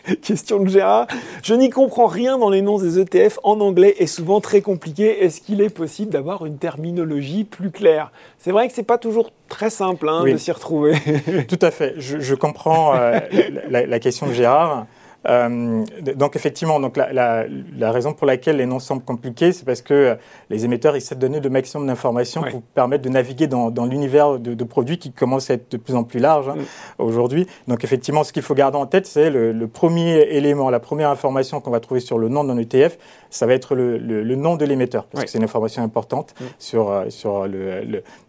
Question 0.21 0.59
de 0.59 0.69
Gérard. 0.69 1.07
Je 1.43 1.53
n'y 1.53 1.69
comprends 1.69 2.07
rien 2.07 2.38
dans 2.38 2.50
les 2.50 2.62
noms 2.62 2.77
des 2.77 3.00
ETF 3.00 3.39
en 3.43 3.59
anglais 3.59 3.95
et 4.00 4.07
souvent 4.07 4.41
très 4.41 4.62
compliqué. 4.62 5.24
Est-ce 5.24 5.41
qu'il 5.41 5.62
est 5.62 5.69
possible 5.69 6.12
d'avoir 6.12 6.45
une 6.45 6.57
terminologie 6.57 7.43
plus 7.43 7.71
claire? 7.71 8.12
C'est 8.38 8.51
vrai 8.51 8.67
que 8.67 8.74
c'est 8.74 8.83
pas 8.83 8.97
toujours 8.97 9.31
très 9.50 9.69
simple 9.69 10.07
hein, 10.09 10.24
de 10.24 10.38
s'y 10.38 10.51
retrouver. 10.51 10.95
Tout 11.47 11.59
à 11.62 11.71
fait. 11.71 11.95
Je, 11.97 12.35
comprends 12.35 12.95
euh, 12.95 13.19
la, 13.69 14.00
question 14.00 14.27
de 14.27 14.33
Gérard. 14.33 14.85
Euh, 15.27 15.84
donc 16.15 16.36
effectivement, 16.36 16.79
donc 16.79 16.98
la, 16.98 17.91
raison 17.91 18.13
pour 18.13 18.27
laquelle 18.27 18.58
les 18.58 18.65
noms 18.65 18.79
semblent 18.79 19.03
compliqués, 19.03 19.51
c'est 19.51 19.65
parce 19.65 19.82
que 19.82 20.17
les 20.50 20.65
émetteurs 20.65 20.96
essaient 20.96 21.15
de 21.15 21.20
donner 21.20 21.39
le 21.39 21.50
maximum 21.50 21.88
d'informations 21.88 22.44
pour 22.44 22.62
permettre 22.62 23.03
de 23.03 23.10
naviguer 23.10 23.48
dans, 23.48 23.86
l'univers 23.86 24.39
de, 24.39 24.63
produits 24.63 24.98
qui 24.98 25.12
commence 25.12 25.50
à 25.50 25.55
être 25.55 25.72
de 25.72 25.77
plus 25.77 25.96
en 25.96 26.03
plus 26.03 26.20
large 26.20 26.50
hein, 26.50 26.55
aujourd'hui. 26.98 27.48
Donc 27.67 27.84
effectivement, 27.84 28.24
ce 28.24 28.34
qu'il 28.34 28.44
faut 28.44 28.55
garder 28.55 28.77
en 28.77 28.86
tête, 28.86 29.05
c'est 29.05 29.29
le, 29.29 29.67
premier 29.67 30.22
élément, 30.29 30.70
la 30.70 30.79
première 30.79 31.10
information 31.10 31.60
qu'on 31.60 31.72
va 31.72 31.79
trouver 31.79 32.00
sur 32.00 32.17
le 32.17 32.29
nom 32.29 32.44
d'un 32.44 32.58
ETF, 32.58 32.98
ça 33.36 33.46
va 33.46 33.54
être 33.54 33.75
le, 33.75 34.36
nom 34.36 34.56
de 34.56 34.63
l'émetteur, 34.63 35.06
parce 35.06 35.25
que 35.25 35.30
c'est 35.30 35.38
une 35.38 35.44
information 35.44 35.83
importante 35.83 36.33
sur, 36.57 36.90
euh, 36.90 37.09
sur 37.09 37.48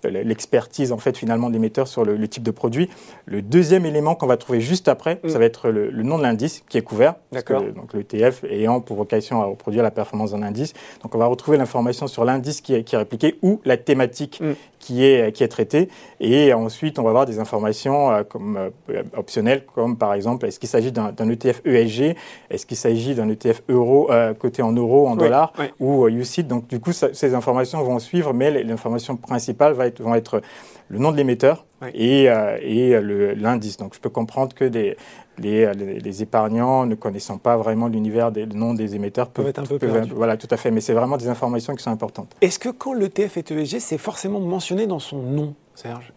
l'expertise 0.03 0.91
en 0.91 0.99
fait 0.99 1.17
finalement 1.17 1.49
de 1.49 1.53
l'émetteur 1.53 1.87
sur 1.87 2.05
le, 2.05 2.27
type 2.27 2.43
de 2.43 2.51
produit. 2.51 2.91
Le 3.25 3.41
deuxième 3.41 3.87
élément 3.87 4.17
qu'on 4.17 4.27
va 4.27 4.37
trouver 4.37 4.61
juste 4.61 4.89
après, 4.89 5.21
mm. 5.23 5.29
ça 5.29 5.39
va 5.39 5.45
être 5.45 5.69
le, 5.71 5.91
nom 6.03 6.19
de 6.19 6.25
l'indice 6.25 6.65
qui 6.69 6.77
est 6.77 6.83
couvert. 6.83 7.15
D'accord. 7.31 7.63
Donc 7.63 7.95
l'ETF 7.95 8.43
ayant 8.45 8.81
pour 8.81 8.97
vocation 8.97 9.41
à 9.41 9.45
reproduire 9.45 9.85
la 9.85 9.93
performance 9.93 10.33
d'un 10.33 10.43
indice. 10.43 10.73
Donc 11.03 11.15
on 11.15 11.19
va 11.19 11.27
retrouver 11.27 11.57
l'information 11.57 12.09
sur 12.09 12.25
l'indice 12.25 12.61
qui 12.61 12.75
est, 12.75 12.83
qui 12.83 12.97
est 12.97 12.99
répliqué 12.99 13.39
ou 13.43 13.61
la 13.65 13.77
thématique 13.77 14.41
mm. 14.41 14.55
Qui, 14.87 15.05
est, 15.05 15.33
qui 15.33 15.43
est 15.43 15.49
traitée. 15.49 15.89
Et 16.21 16.53
ensuite, 16.55 17.01
on 17.01 17.03
va 17.03 17.11
avoir 17.11 17.27
des 17.27 17.41
informations 17.41 18.13
euh, 18.13 18.23
comme, 18.23 18.57
euh, 18.89 19.03
optionnelles, 19.17 19.65
comme 19.75 19.97
par 19.97 20.15
exemple, 20.15 20.47
est-ce 20.47 20.61
qu'il 20.61 20.69
s'agit 20.69 20.93
d'un 20.93 21.29
ETF 21.29 21.61
ESG 21.65 22.15
Est-ce 22.51 22.67
qu'il 22.67 22.77
s'agit 22.77 23.17
d'un 23.17 23.29
ETF 23.29 23.63
euro, 23.69 24.13
euh, 24.13 24.33
coté 24.33 24.63
en 24.63 24.73
euros, 24.73 25.09
en 25.09 25.17
dollars 25.17 25.53
ou 25.81 26.07
UCIT 26.07 26.45
Donc 26.45 26.69
du 26.69 26.79
coup, 26.79 26.93
ces 26.93 27.35
informations 27.35 27.83
vont 27.83 27.99
suivre, 27.99 28.33
mais 28.33 28.63
l'information 28.63 29.17
principale 29.17 29.73
va 29.73 29.87
être, 29.89 30.01
vont 30.01 30.15
être 30.15 30.41
le 30.89 30.99
nom 30.99 31.11
de 31.11 31.17
l'émetteur 31.17 31.65
et, 31.95 32.25
et 32.63 33.01
l'indice. 33.37 33.77
Donc 33.77 33.95
je 33.95 34.01
peux 34.01 34.11
comprendre 34.11 34.55
que 34.55 34.65
des, 34.65 34.97
les, 35.39 35.73
les, 35.75 36.23
épargnants, 36.23 36.87
ne 36.87 36.95
connaissant 36.95 37.39
pas 37.39 37.57
vraiment 37.57 37.89
l'univers 37.89 38.33
des 38.33 38.47
noms 38.47 38.75
des 38.75 38.95
émetteurs, 38.95 39.29
peuvent, 39.29 39.49
être 39.49 39.59
un 39.59 39.65
peu 39.65 39.79
peuvent, 39.79 40.09
Voilà, 40.15 40.37
tout 40.37 40.49
à 40.51 40.57
fait. 40.57 40.71
Mais 40.71 40.81
c'est 40.81 40.95
vraiment 40.95 41.17
des 41.17 41.29
informations 41.29 41.75
qui 41.75 41.83
sont 41.83 41.91
importantes. 41.91 42.35
Est-ce 42.41 42.59
que 42.59 42.71
quand 42.71 42.95
l'ETF 42.95 43.37
est 43.37 43.51
ESG, 43.51 43.79
c'est 43.81 43.99
forcément 43.99 44.41
mentionné 44.41 44.87
dans 44.87 44.99
son 44.99 45.19
nom, 45.19 45.55
Serge? 45.75 46.13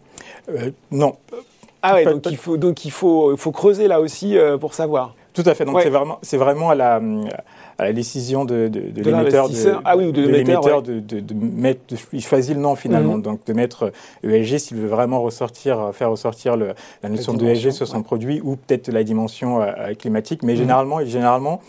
Euh, 0.48 0.70
Non. 0.90 1.16
Ah 1.82 1.94
ouais, 1.94 2.04
donc, 2.04 2.26
il 2.26 2.36
faut, 2.36 2.56
donc 2.58 2.84
il 2.84 2.90
faut, 2.90 3.36
faut 3.36 3.52
creuser 3.52 3.88
là 3.88 4.00
aussi 4.00 4.36
euh, 4.36 4.58
pour 4.58 4.74
choisir. 4.74 5.14
Tout 5.32 5.44
à 5.46 5.54
fait. 5.54 5.64
Donc 5.64 5.80
c'est 5.80 5.90
vraiment, 5.90 6.18
c'est 6.22 6.36
vraiment 6.36 6.70
à 6.70 6.74
la, 6.74 7.00
à 7.78 7.84
la 7.84 7.92
décision 7.92 8.44
de, 8.44 8.68
de, 8.68 8.90
de, 8.90 9.02
l'émetteur 9.02 9.48
de, 9.48 9.54
ah 9.84 9.96
oui, 9.96 10.12
de, 10.12 10.22
l'émetteur 10.22 10.82
de, 10.82 11.00
de, 11.00 11.34
mettre, 11.34 11.94
il 12.12 12.22
choisit 12.22 12.54
le 12.54 12.60
nom 12.60 12.74
finalement, 12.76 13.16
mhm. 13.16 13.22
donc 13.22 13.44
de 13.46 13.52
mettre 13.52 13.92
ESG 14.22 14.58
s'il 14.58 14.76
veut 14.76 14.88
vraiment 14.88 15.22
ressortir, 15.22 15.90
faire 15.92 16.10
ressortir 16.10 16.56
le, 16.56 16.74
la 17.02 17.08
notion 17.08 17.32
d'ESG 17.32 17.70
sur 17.70 17.86
son 17.86 18.02
produit 18.02 18.40
ou 18.42 18.56
peut-être 18.56 18.90
la 18.90 19.04
dimension 19.04 19.62
euh, 19.62 19.94
climatique. 19.98 20.42
Mais 20.42 20.52
mhm. 20.52 20.58
généralement, 20.58 21.04
généralement, 21.04 21.60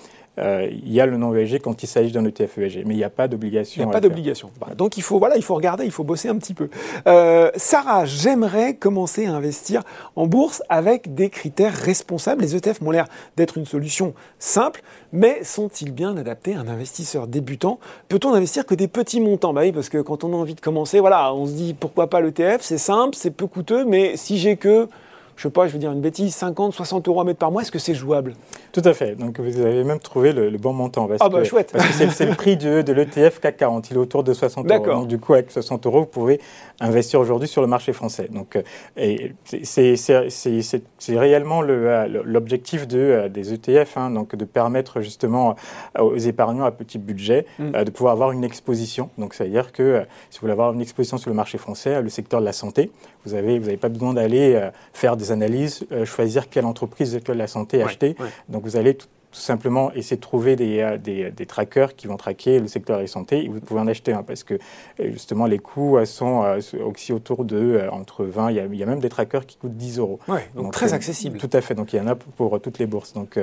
euh, 0.41 0.67
il 0.71 0.91
y 0.91 0.99
a 0.99 1.05
le 1.05 1.17
nom 1.17 1.35
ESG 1.35 1.59
quand 1.61 1.83
il 1.83 1.87
s'agit 1.87 2.11
d'un 2.11 2.25
ETF 2.25 2.57
ESG, 2.57 2.83
mais 2.85 2.95
il 2.95 2.97
n'y 2.97 3.03
a 3.03 3.09
pas 3.09 3.27
d'obligation. 3.27 3.81
Il 3.81 3.85
n'y 3.85 3.91
a 3.91 3.93
pas 3.93 4.01
d'obligation. 4.01 4.49
Donc 4.77 4.97
il 4.97 5.03
faut, 5.03 5.19
voilà, 5.19 5.37
il 5.37 5.43
faut 5.43 5.55
regarder, 5.55 5.85
il 5.85 5.91
faut 5.91 6.03
bosser 6.03 6.29
un 6.29 6.37
petit 6.37 6.53
peu. 6.53 6.69
Euh, 7.07 7.51
Sarah, 7.55 8.05
j'aimerais 8.05 8.75
commencer 8.75 9.25
à 9.25 9.33
investir 9.33 9.83
en 10.15 10.27
bourse 10.27 10.63
avec 10.69 11.13
des 11.13 11.29
critères 11.29 11.73
responsables. 11.73 12.41
Les 12.41 12.55
ETF 12.55 12.81
m'ont 12.81 12.91
l'air 12.91 13.05
d'être 13.37 13.57
une 13.57 13.65
solution 13.65 14.13
simple, 14.39 14.81
mais 15.13 15.43
sont-ils 15.43 15.91
bien 15.91 16.17
adaptés 16.17 16.55
à 16.55 16.59
un 16.59 16.67
investisseur 16.67 17.27
débutant? 17.27 17.79
Peut-on 18.07 18.33
investir 18.33 18.65
que 18.65 18.75
des 18.75 18.87
petits 18.87 19.21
montants? 19.21 19.53
Bah 19.53 19.61
oui, 19.61 19.71
parce 19.71 19.89
que 19.89 19.99
quand 19.99 20.23
on 20.23 20.33
a 20.33 20.35
envie 20.35 20.55
de 20.55 20.61
commencer, 20.61 20.99
voilà, 20.99 21.33
on 21.33 21.45
se 21.45 21.51
dit 21.51 21.75
pourquoi 21.79 22.07
pas 22.07 22.21
l'ETF, 22.21 22.61
c'est 22.61 22.77
simple, 22.77 23.15
c'est 23.15 23.31
peu 23.31 23.47
coûteux, 23.47 23.85
mais 23.85 24.17
si 24.17 24.37
j'ai 24.37 24.57
que 24.57 24.87
je 25.35 25.43
sais 25.43 25.49
pas, 25.49 25.67
je 25.67 25.73
veux 25.73 25.79
dire 25.79 25.91
une 25.91 26.01
bêtise, 26.01 26.33
50, 26.35 26.73
60 26.73 27.07
euros 27.07 27.21
à 27.21 27.23
mettre 27.23 27.39
par 27.39 27.51
mois, 27.51 27.61
est-ce 27.61 27.71
que 27.71 27.79
c'est 27.79 27.93
jouable? 27.93 28.35
Tout 28.71 28.81
à 28.85 28.93
fait. 28.93 29.15
Donc 29.15 29.39
vous 29.39 29.59
avez 29.59 29.83
même 29.83 29.99
trouvé 29.99 30.31
le, 30.31 30.57
bon 30.57 30.73
montant. 30.73 31.09
ah 31.19 31.29
bah 31.29 31.43
chouette. 31.43 31.71
Parce 31.73 31.85
que 31.87 32.09
c'est 32.09 32.25
le 32.25 32.35
prix 32.35 32.57
de, 32.57 32.81
de 32.81 32.93
l'ETF 32.93 33.39
CAC 33.39 33.57
40. 33.57 33.89
Il 33.89 33.97
est 33.97 33.99
autour 33.99 34.23
de 34.23 34.33
60 34.33 34.69
euros. 34.69 34.85
Donc 34.85 35.07
du 35.07 35.19
coup, 35.19 35.33
avec 35.33 35.51
60 35.51 35.85
euros, 35.85 36.01
vous 36.01 36.05
pouvez 36.05 36.39
investir 36.79 37.19
aujourd'hui 37.19 37.47
sur 37.47 37.61
le 37.61 37.67
marché 37.67 37.93
français. 37.93 38.27
Donc 38.31 38.55
euh, 38.55 39.29
c'est 39.63 41.17
réellement 41.17 41.61
euh, 41.63 42.21
l'objectif 42.25 42.87
de, 42.87 42.97
euh, 42.97 43.29
des 43.29 43.53
ETF, 43.53 43.97
hein, 43.97 44.11
donc 44.11 44.35
de 44.35 44.45
permettre 44.45 45.01
justement 45.01 45.55
aux 45.99 46.17
épargnants 46.17 46.65
à 46.65 46.71
petit 46.71 46.97
budget 46.97 47.45
mm. 47.59 47.83
de 47.83 47.91
pouvoir 47.91 48.13
avoir 48.13 48.31
une 48.31 48.43
exposition. 48.43 49.09
Donc 49.17 49.33
ça 49.33 49.43
veut 49.43 49.49
dire 49.49 49.71
que 49.71 50.03
si 50.29 50.39
vous 50.39 50.41
voulez 50.41 50.53
avoir 50.53 50.73
une 50.73 50.81
exposition 50.81 51.17
sur 51.17 51.29
le 51.29 51.35
marché 51.35 51.57
français, 51.57 52.01
le 52.01 52.09
secteur 52.09 52.39
de 52.39 52.45
la 52.45 52.53
santé, 52.53 52.91
vous 53.25 53.33
n'avez 53.33 53.59
vous 53.59 53.67
avez 53.67 53.77
pas 53.77 53.89
besoin 53.89 54.13
d'aller 54.13 54.69
faire 54.93 55.17
des 55.17 55.20
analyses, 55.29 55.85
euh, 55.91 56.05
choisir 56.05 56.49
quelle 56.49 56.65
entreprise 56.65 57.13
de 57.13 57.33
la 57.33 57.45
santé 57.45 57.83
acheter. 57.83 58.15
Donc 58.49 58.63
vous 58.63 58.77
allez 58.77 58.97
tout 59.31 59.39
simplement 59.39 59.91
essayer 59.93 60.17
de 60.17 60.21
trouver 60.21 60.55
des, 60.55 60.97
des, 61.01 61.31
des, 61.31 61.45
trackers 61.45 61.95
qui 61.95 62.07
vont 62.07 62.17
traquer 62.17 62.59
le 62.59 62.67
secteur 62.67 62.97
de 62.97 63.03
la 63.03 63.07
santé. 63.07 63.47
Vous 63.47 63.59
pouvez 63.59 63.79
en 63.79 63.87
acheter 63.87 64.13
un 64.13 64.23
parce 64.23 64.43
que 64.43 64.59
justement 64.99 65.45
les 65.45 65.59
coûts 65.59 65.97
sont 66.05 66.43
aussi 66.85 67.13
autour 67.13 67.45
de 67.45 67.87
entre 67.91 68.25
20, 68.25 68.51
il 68.51 68.57
y, 68.57 68.59
a, 68.59 68.65
il 68.65 68.75
y, 68.75 68.83
a, 68.83 68.85
même 68.85 68.99
des 68.99 69.09
trackers 69.09 69.45
qui 69.45 69.57
coûtent 69.57 69.77
10 69.77 69.99
euros. 69.99 70.19
Ouais, 70.27 70.49
donc, 70.55 70.73
très 70.73 70.93
accessible. 70.93 71.37
Tout 71.37 71.49
à 71.53 71.61
fait, 71.61 71.75
donc 71.75 71.93
il 71.93 71.97
y 71.97 71.99
en 71.99 72.07
a 72.07 72.15
pour, 72.15 72.59
toutes 72.61 72.79
les 72.79 72.85
bourses. 72.85 73.13
Donc 73.13 73.39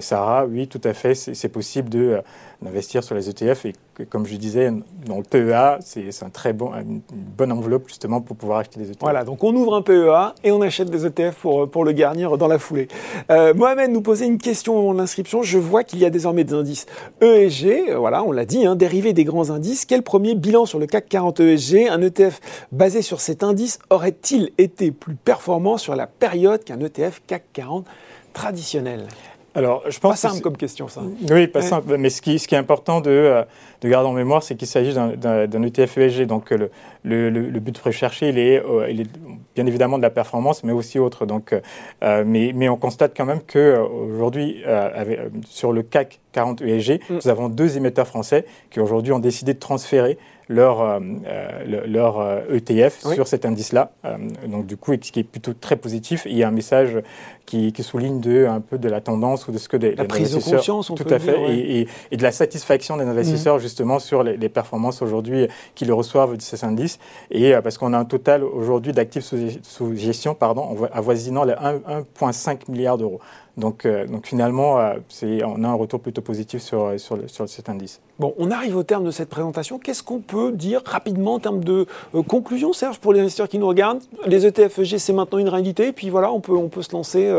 Sarah, 0.00 0.46
oui, 0.46 0.68
tout 0.68 0.80
à 0.84 0.92
fait, 0.94 1.14
c'est 1.14 1.48
possible 1.48 1.90
d'investir 2.60 3.04
sur 3.04 3.14
les 3.14 3.30
ETF 3.30 3.66
et 3.66 3.72
comme 4.10 4.26
je 4.26 4.36
disais, 4.36 4.72
dans 5.06 5.18
le 5.18 5.22
PEA, 5.22 5.78
c'est 5.80 6.24
un 6.24 6.30
très 6.30 6.52
bon, 6.52 6.72
une 6.74 7.00
bonne 7.08 7.52
enveloppe 7.52 7.88
justement 7.88 8.20
pour 8.20 8.36
pouvoir 8.36 8.58
acheter 8.58 8.80
des 8.80 8.90
ETF. 8.90 9.00
Voilà, 9.00 9.24
donc 9.24 9.44
on 9.44 9.54
ouvre 9.54 9.74
un 9.76 9.82
PEA 9.82 10.34
et 10.42 10.50
on 10.50 10.60
achète 10.62 10.90
des 10.90 11.06
ETF 11.06 11.36
pour, 11.36 11.70
pour 11.70 11.84
le 11.84 11.92
garnir 11.92 12.36
dans 12.36 12.48
la 12.48 12.58
foulée. 12.58 12.88
Euh, 13.30 13.54
Mohamed 13.54 13.90
nous 13.90 14.02
posait 14.02 14.26
une 14.26 14.38
question 14.38 14.88
en 14.88 14.98
Je 15.42 15.58
vois 15.58 15.84
qu'il 15.84 15.98
y 15.98 16.04
a 16.04 16.10
désormais 16.10 16.44
des 16.44 16.54
indices 16.54 16.86
ESG, 17.20 17.90
euh, 17.90 17.98
voilà, 17.98 18.22
on 18.22 18.32
l'a 18.32 18.44
dit, 18.44 18.66
hein, 18.66 18.76
dérivés 18.76 19.12
des 19.12 19.24
grands 19.24 19.50
indices. 19.50 19.84
Quel 19.84 20.02
premier 20.02 20.34
bilan 20.34 20.66
sur 20.66 20.78
le 20.78 20.86
CAC 20.86 21.08
40 21.08 21.40
ESG 21.40 21.88
Un 21.88 22.02
ETF 22.02 22.40
basé 22.72 23.02
sur 23.02 23.20
cet 23.20 23.42
indice 23.42 23.78
aurait-il 23.90 24.50
été 24.58 24.90
plus 24.90 25.14
performant 25.14 25.78
sur 25.78 25.94
la 25.94 26.06
période 26.06 26.64
qu'un 26.64 26.80
ETF 26.80 27.22
CAC 27.26 27.44
40 27.52 27.86
traditionnel? 28.32 29.06
Alors, 29.56 29.84
je 29.88 30.00
pense 30.00 30.20
pas 30.20 30.28
simple 30.28 30.42
comme 30.42 30.56
question, 30.56 30.88
ça. 30.88 31.00
Oui, 31.30 31.46
pas 31.46 31.62
simple. 31.62 31.96
Mais 31.96 32.10
ce 32.10 32.20
qui, 32.20 32.40
ce 32.40 32.48
qui 32.48 32.56
est 32.56 32.58
important 32.58 33.00
de, 33.00 33.10
euh, 33.10 33.44
de 33.82 33.88
garder 33.88 34.08
en 34.08 34.12
mémoire, 34.12 34.42
c'est 34.42 34.56
qu'il 34.56 34.66
s'agit 34.66 34.92
d'un 34.92 35.62
ETF 35.62 35.96
ESG. 35.96 36.26
Donc, 36.26 36.50
le, 36.50 36.70
le, 37.04 37.30
le, 37.30 37.60
but 37.60 37.78
recherché, 37.78 38.30
il 38.30 38.38
est, 38.38 38.60
euh, 38.60 38.90
il 38.90 39.02
est 39.02 39.10
bien 39.54 39.66
évidemment 39.66 39.96
de 39.96 40.02
la 40.02 40.10
performance, 40.10 40.64
mais 40.64 40.72
aussi 40.72 40.98
autre. 40.98 41.24
Donc, 41.24 41.54
euh, 42.02 42.24
mais, 42.26 42.50
mais 42.52 42.68
on 42.68 42.76
constate 42.76 43.14
quand 43.16 43.26
même 43.26 43.40
qu'aujourd'hui, 43.46 44.64
sur 45.46 45.72
le 45.72 45.82
CAC 45.82 46.20
40 46.32 46.60
ESG, 46.62 47.00
nous 47.10 47.28
avons 47.28 47.48
deux 47.48 47.76
émetteurs 47.76 48.08
français 48.08 48.44
qui 48.70 48.80
aujourd'hui 48.80 49.12
ont 49.12 49.20
décidé 49.20 49.54
de 49.54 49.60
transférer 49.60 50.18
leur, 50.48 50.80
euh, 50.80 51.00
euh, 51.26 51.86
leur 51.86 52.42
ETF 52.52 53.06
euh, 53.06 53.10
e 53.10 53.14
sur 53.14 53.26
cet 53.26 53.44
indice-là. 53.44 53.92
donc 54.46 54.66
du 54.66 54.76
coup, 54.76 54.92
ce 54.92 55.12
qui 55.12 55.20
est 55.20 55.24
plutôt 55.24 55.54
très 55.54 55.76
positif. 55.76 56.26
il 56.26 56.36
y 56.36 56.42
a 56.42 56.48
un 56.48 56.52
message 56.52 56.98
qui, 57.46 57.72
qui, 57.72 57.82
souligne 57.82 58.20
de, 58.20 58.46
un 58.46 58.60
peu 58.60 58.78
de 58.78 58.88
la 58.88 59.00
tendance 59.00 59.48
ou 59.48 59.52
de 59.52 59.58
ce 59.58 59.68
que 59.68 59.76
des, 59.76 59.94
la 59.94 60.04
prise 60.04 60.34
de 60.34 60.40
conscience, 60.40 60.90
on 60.90 60.94
tout 60.94 61.04
peut 61.04 61.14
à 61.14 61.18
fait, 61.18 61.38
et, 61.50 61.86
et, 62.10 62.16
de 62.16 62.22
la 62.22 62.32
satisfaction 62.32 62.96
des 62.96 63.04
investisseurs 63.04 63.56
mmh. 63.56 63.60
justement 63.60 63.98
sur 63.98 64.22
les, 64.22 64.36
les 64.36 64.48
performances 64.48 65.02
aujourd'hui 65.02 65.48
qu'ils 65.74 65.92
reçoivent 65.92 66.36
de 66.36 66.42
ces 66.42 66.64
indices. 66.64 66.98
Et 67.30 67.52
parce 67.62 67.78
qu'on 67.78 67.92
a 67.92 67.98
un 67.98 68.04
total 68.04 68.44
aujourd'hui 68.44 68.92
d'actifs 68.92 69.24
sous, 69.24 69.36
sous, 69.62 69.94
gestion, 69.96 70.34
pardon, 70.34 70.76
avoisinant 70.92 71.44
les 71.44 71.54
1,5 71.54 72.70
milliard 72.70 72.98
d'euros. 72.98 73.20
Donc, 73.56 73.86
euh, 73.86 74.06
donc 74.06 74.26
finalement, 74.26 74.80
euh, 74.80 74.94
on 75.44 75.62
a 75.62 75.68
un 75.68 75.74
retour 75.74 76.00
plutôt 76.00 76.22
positif 76.22 76.60
sur, 76.60 76.98
sur, 76.98 77.18
sur, 77.28 77.48
cet 77.48 77.68
indice. 77.68 78.00
Bon, 78.18 78.34
on 78.38 78.50
arrive 78.50 78.76
au 78.76 78.82
terme 78.82 79.04
de 79.04 79.10
cette 79.10 79.28
présentation. 79.28 79.78
Qu'est-ce 79.78 80.02
qu'on 80.02 80.20
peut 80.20 80.50
dire 80.52 80.82
rapidement 80.84 81.34
en 81.34 81.38
termes 81.38 81.62
de 81.62 81.86
euh, 82.14 82.22
conclusion, 82.22 82.72
Serge, 82.72 82.98
pour 82.98 83.12
les 83.12 83.20
investisseurs 83.20 83.48
qui 83.48 83.58
nous 83.58 83.68
regardent? 83.68 84.02
Les 84.26 84.44
ETF 84.46 84.80
EG, 84.80 84.98
c'est 84.98 85.12
maintenant 85.12 85.38
une 85.38 85.48
réalité. 85.48 85.88
Et 85.88 85.92
puis 85.92 86.10
voilà, 86.10 86.32
on 86.32 86.40
peut, 86.40 86.56
on 86.56 86.68
peut 86.68 86.82
se 86.82 86.92
lancer 86.92 87.32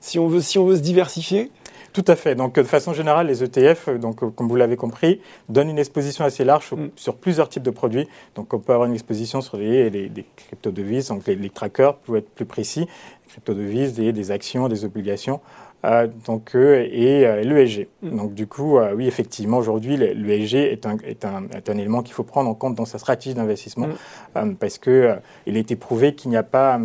si, 0.00 0.18
on 0.18 0.26
veut, 0.26 0.40
si 0.40 0.58
on 0.58 0.66
veut 0.66 0.76
se 0.76 0.82
diversifier. 0.82 1.50
Tout 1.96 2.04
à 2.08 2.14
fait. 2.14 2.34
Donc, 2.34 2.56
de 2.56 2.62
façon 2.62 2.92
générale, 2.92 3.26
les 3.26 3.42
ETF, 3.42 3.88
donc, 3.98 4.16
comme 4.34 4.48
vous 4.48 4.56
l'avez 4.56 4.76
compris, 4.76 5.22
donnent 5.48 5.70
une 5.70 5.78
exposition 5.78 6.26
assez 6.26 6.44
large 6.44 6.66
sur, 6.66 6.76
mm. 6.76 7.16
plusieurs 7.18 7.48
types 7.48 7.62
de 7.62 7.70
produits. 7.70 8.06
Donc, 8.34 8.52
on 8.52 8.58
peut 8.58 8.74
avoir 8.74 8.86
une 8.86 8.92
exposition 8.92 9.40
sur 9.40 9.56
les, 9.56 9.88
les, 9.88 10.10
les 10.10 10.26
crypto-devises, 10.36 11.08
donc 11.08 11.26
les, 11.26 11.36
les, 11.36 11.48
trackers, 11.48 11.96
pour 11.96 12.18
être 12.18 12.28
plus 12.28 12.44
précis, 12.44 12.86
crypto-devises, 13.30 13.94
des, 13.94 14.12
des, 14.12 14.30
actions, 14.30 14.68
des 14.68 14.84
obligations. 14.84 15.40
Euh, 15.86 16.06
donc, 16.26 16.54
euh, 16.54 16.86
et 16.90 17.26
euh, 17.26 17.42
l'ESG. 17.42 17.88
Mm. 18.02 18.16
Donc, 18.18 18.34
du 18.34 18.46
coup, 18.46 18.78
oui, 18.94 19.06
effectivement, 19.06 19.56
aujourd'hui, 19.56 19.96
l'ESG 19.96 20.54
est 20.54 20.84
un, 20.84 20.98
est, 20.98 21.24
un, 21.24 21.48
est 21.48 21.70
un, 21.70 21.78
élément 21.78 22.02
qu'il 22.02 22.12
faut 22.12 22.24
prendre 22.24 22.50
en 22.50 22.54
compte 22.54 22.74
dans 22.74 22.84
sa 22.84 22.98
stratégie 22.98 23.34
d'investissement 23.34 23.88
mm. 24.34 24.56
parce 24.56 24.76
qu'il 24.76 25.18
il 25.46 25.56
a 25.56 25.58
été 25.58 25.76
prouvé 25.76 26.14
qu'il 26.14 26.30
n'y 26.30 26.36
a 26.36 26.42
pas, 26.42 26.78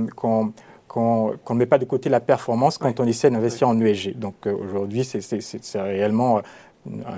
qu'on 0.91 1.37
ne 1.49 1.55
met 1.55 1.65
pas 1.65 1.77
de 1.77 1.85
côté 1.85 2.09
la 2.09 2.19
performance 2.19 2.77
quand 2.77 2.99
on 2.99 3.05
essaie 3.05 3.29
d'investir 3.29 3.69
en 3.69 3.79
ESG. 3.79 4.19
Donc, 4.19 4.45
aujourd'hui, 4.45 5.05
c'est 5.05 5.81
réellement 5.81 6.41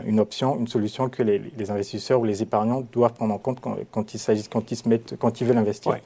une 0.05 0.19
option, 0.19 0.59
une 0.59 0.67
solution 0.67 1.09
que 1.09 1.23
les, 1.23 1.41
les, 1.57 1.71
investisseurs 1.71 2.19
ou 2.19 2.25
les 2.25 2.43
épargnants 2.43 2.83
doivent 2.91 3.13
prendre 3.13 3.33
en 3.33 3.37
compte 3.37 3.59
quand, 3.61 3.77
quand 3.91 4.13
il 4.13 4.19
s'agit, 4.19 4.43
quand 4.43 4.71
ils 4.71 4.75
se 4.75 4.87
mettent, 4.87 5.15
quand 5.17 5.41
ils 5.41 5.47
veulent 5.47 5.57
investir 5.57 5.97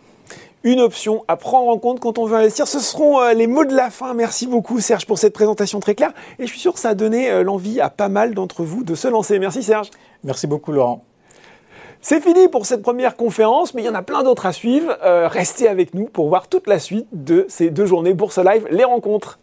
une 0.64 0.82
option 0.82 1.24
à 1.28 1.38
prendre 1.38 1.70
en 1.70 1.78
compte 1.78 2.00
quand 2.00 2.18
on 2.18 2.26
veut 2.26 2.36
investir. 2.36 2.68
Ce 2.68 2.80
seront 2.80 3.22
euh, 3.22 3.34
les 3.34 3.48
mots 3.48 3.66
de 3.66 3.76
la 3.76 3.90
fin. 3.90 4.14
Merci 4.14 4.48
beaucoup 4.48 4.80
Serge 4.80 5.06
pour 5.06 5.18
cette 5.18 5.34
présentation 5.34 5.80
très 5.80 5.96
claire. 5.96 6.14
Et 6.40 6.46
je 6.46 6.52
suis 6.52 6.60
sûr 6.60 6.74
que 6.74 6.80
ça 6.80 6.90
a 6.90 6.96
donné 6.96 7.30
euh, 7.30 7.44
l'envie 7.44 7.80
à 7.80 7.90
pas 7.90 8.10
mal 8.10 8.34
d'entre 8.34 8.64
vous 8.64 8.84
de 8.84 8.96
se 8.96 9.08
lancer. 9.08 9.40
Merci 9.40 9.64
Serge. 9.64 9.92
Merci 10.24 10.48
beaucoup 10.48 10.72
Laurent. 10.72 11.07
C'est 12.10 12.22
fini 12.22 12.48
pour 12.48 12.66
cette 12.66 12.84
première 12.84 13.18
conférence, 13.18 13.74
mais 13.74 13.82
il 13.82 13.86
y 13.86 13.90
en 13.90 13.94
a 13.94 14.02
plein 14.02 14.24
d'autres 14.24 14.46
à 14.46 14.54
suivre. 14.54 14.98
Euh, 15.04 15.28
restez 15.28 15.68
avec 15.68 15.94
nous 15.94 16.06
pour 16.06 16.30
voir 16.30 16.48
toute 16.48 16.66
la 16.66 16.80
suite 16.80 17.06
de 17.12 17.46
ces 17.50 17.70
deux 17.70 17.86
journées 17.86 18.14
Bourse 18.14 18.38
Live, 18.38 18.66
les 18.72 18.86
rencontres. 18.86 19.40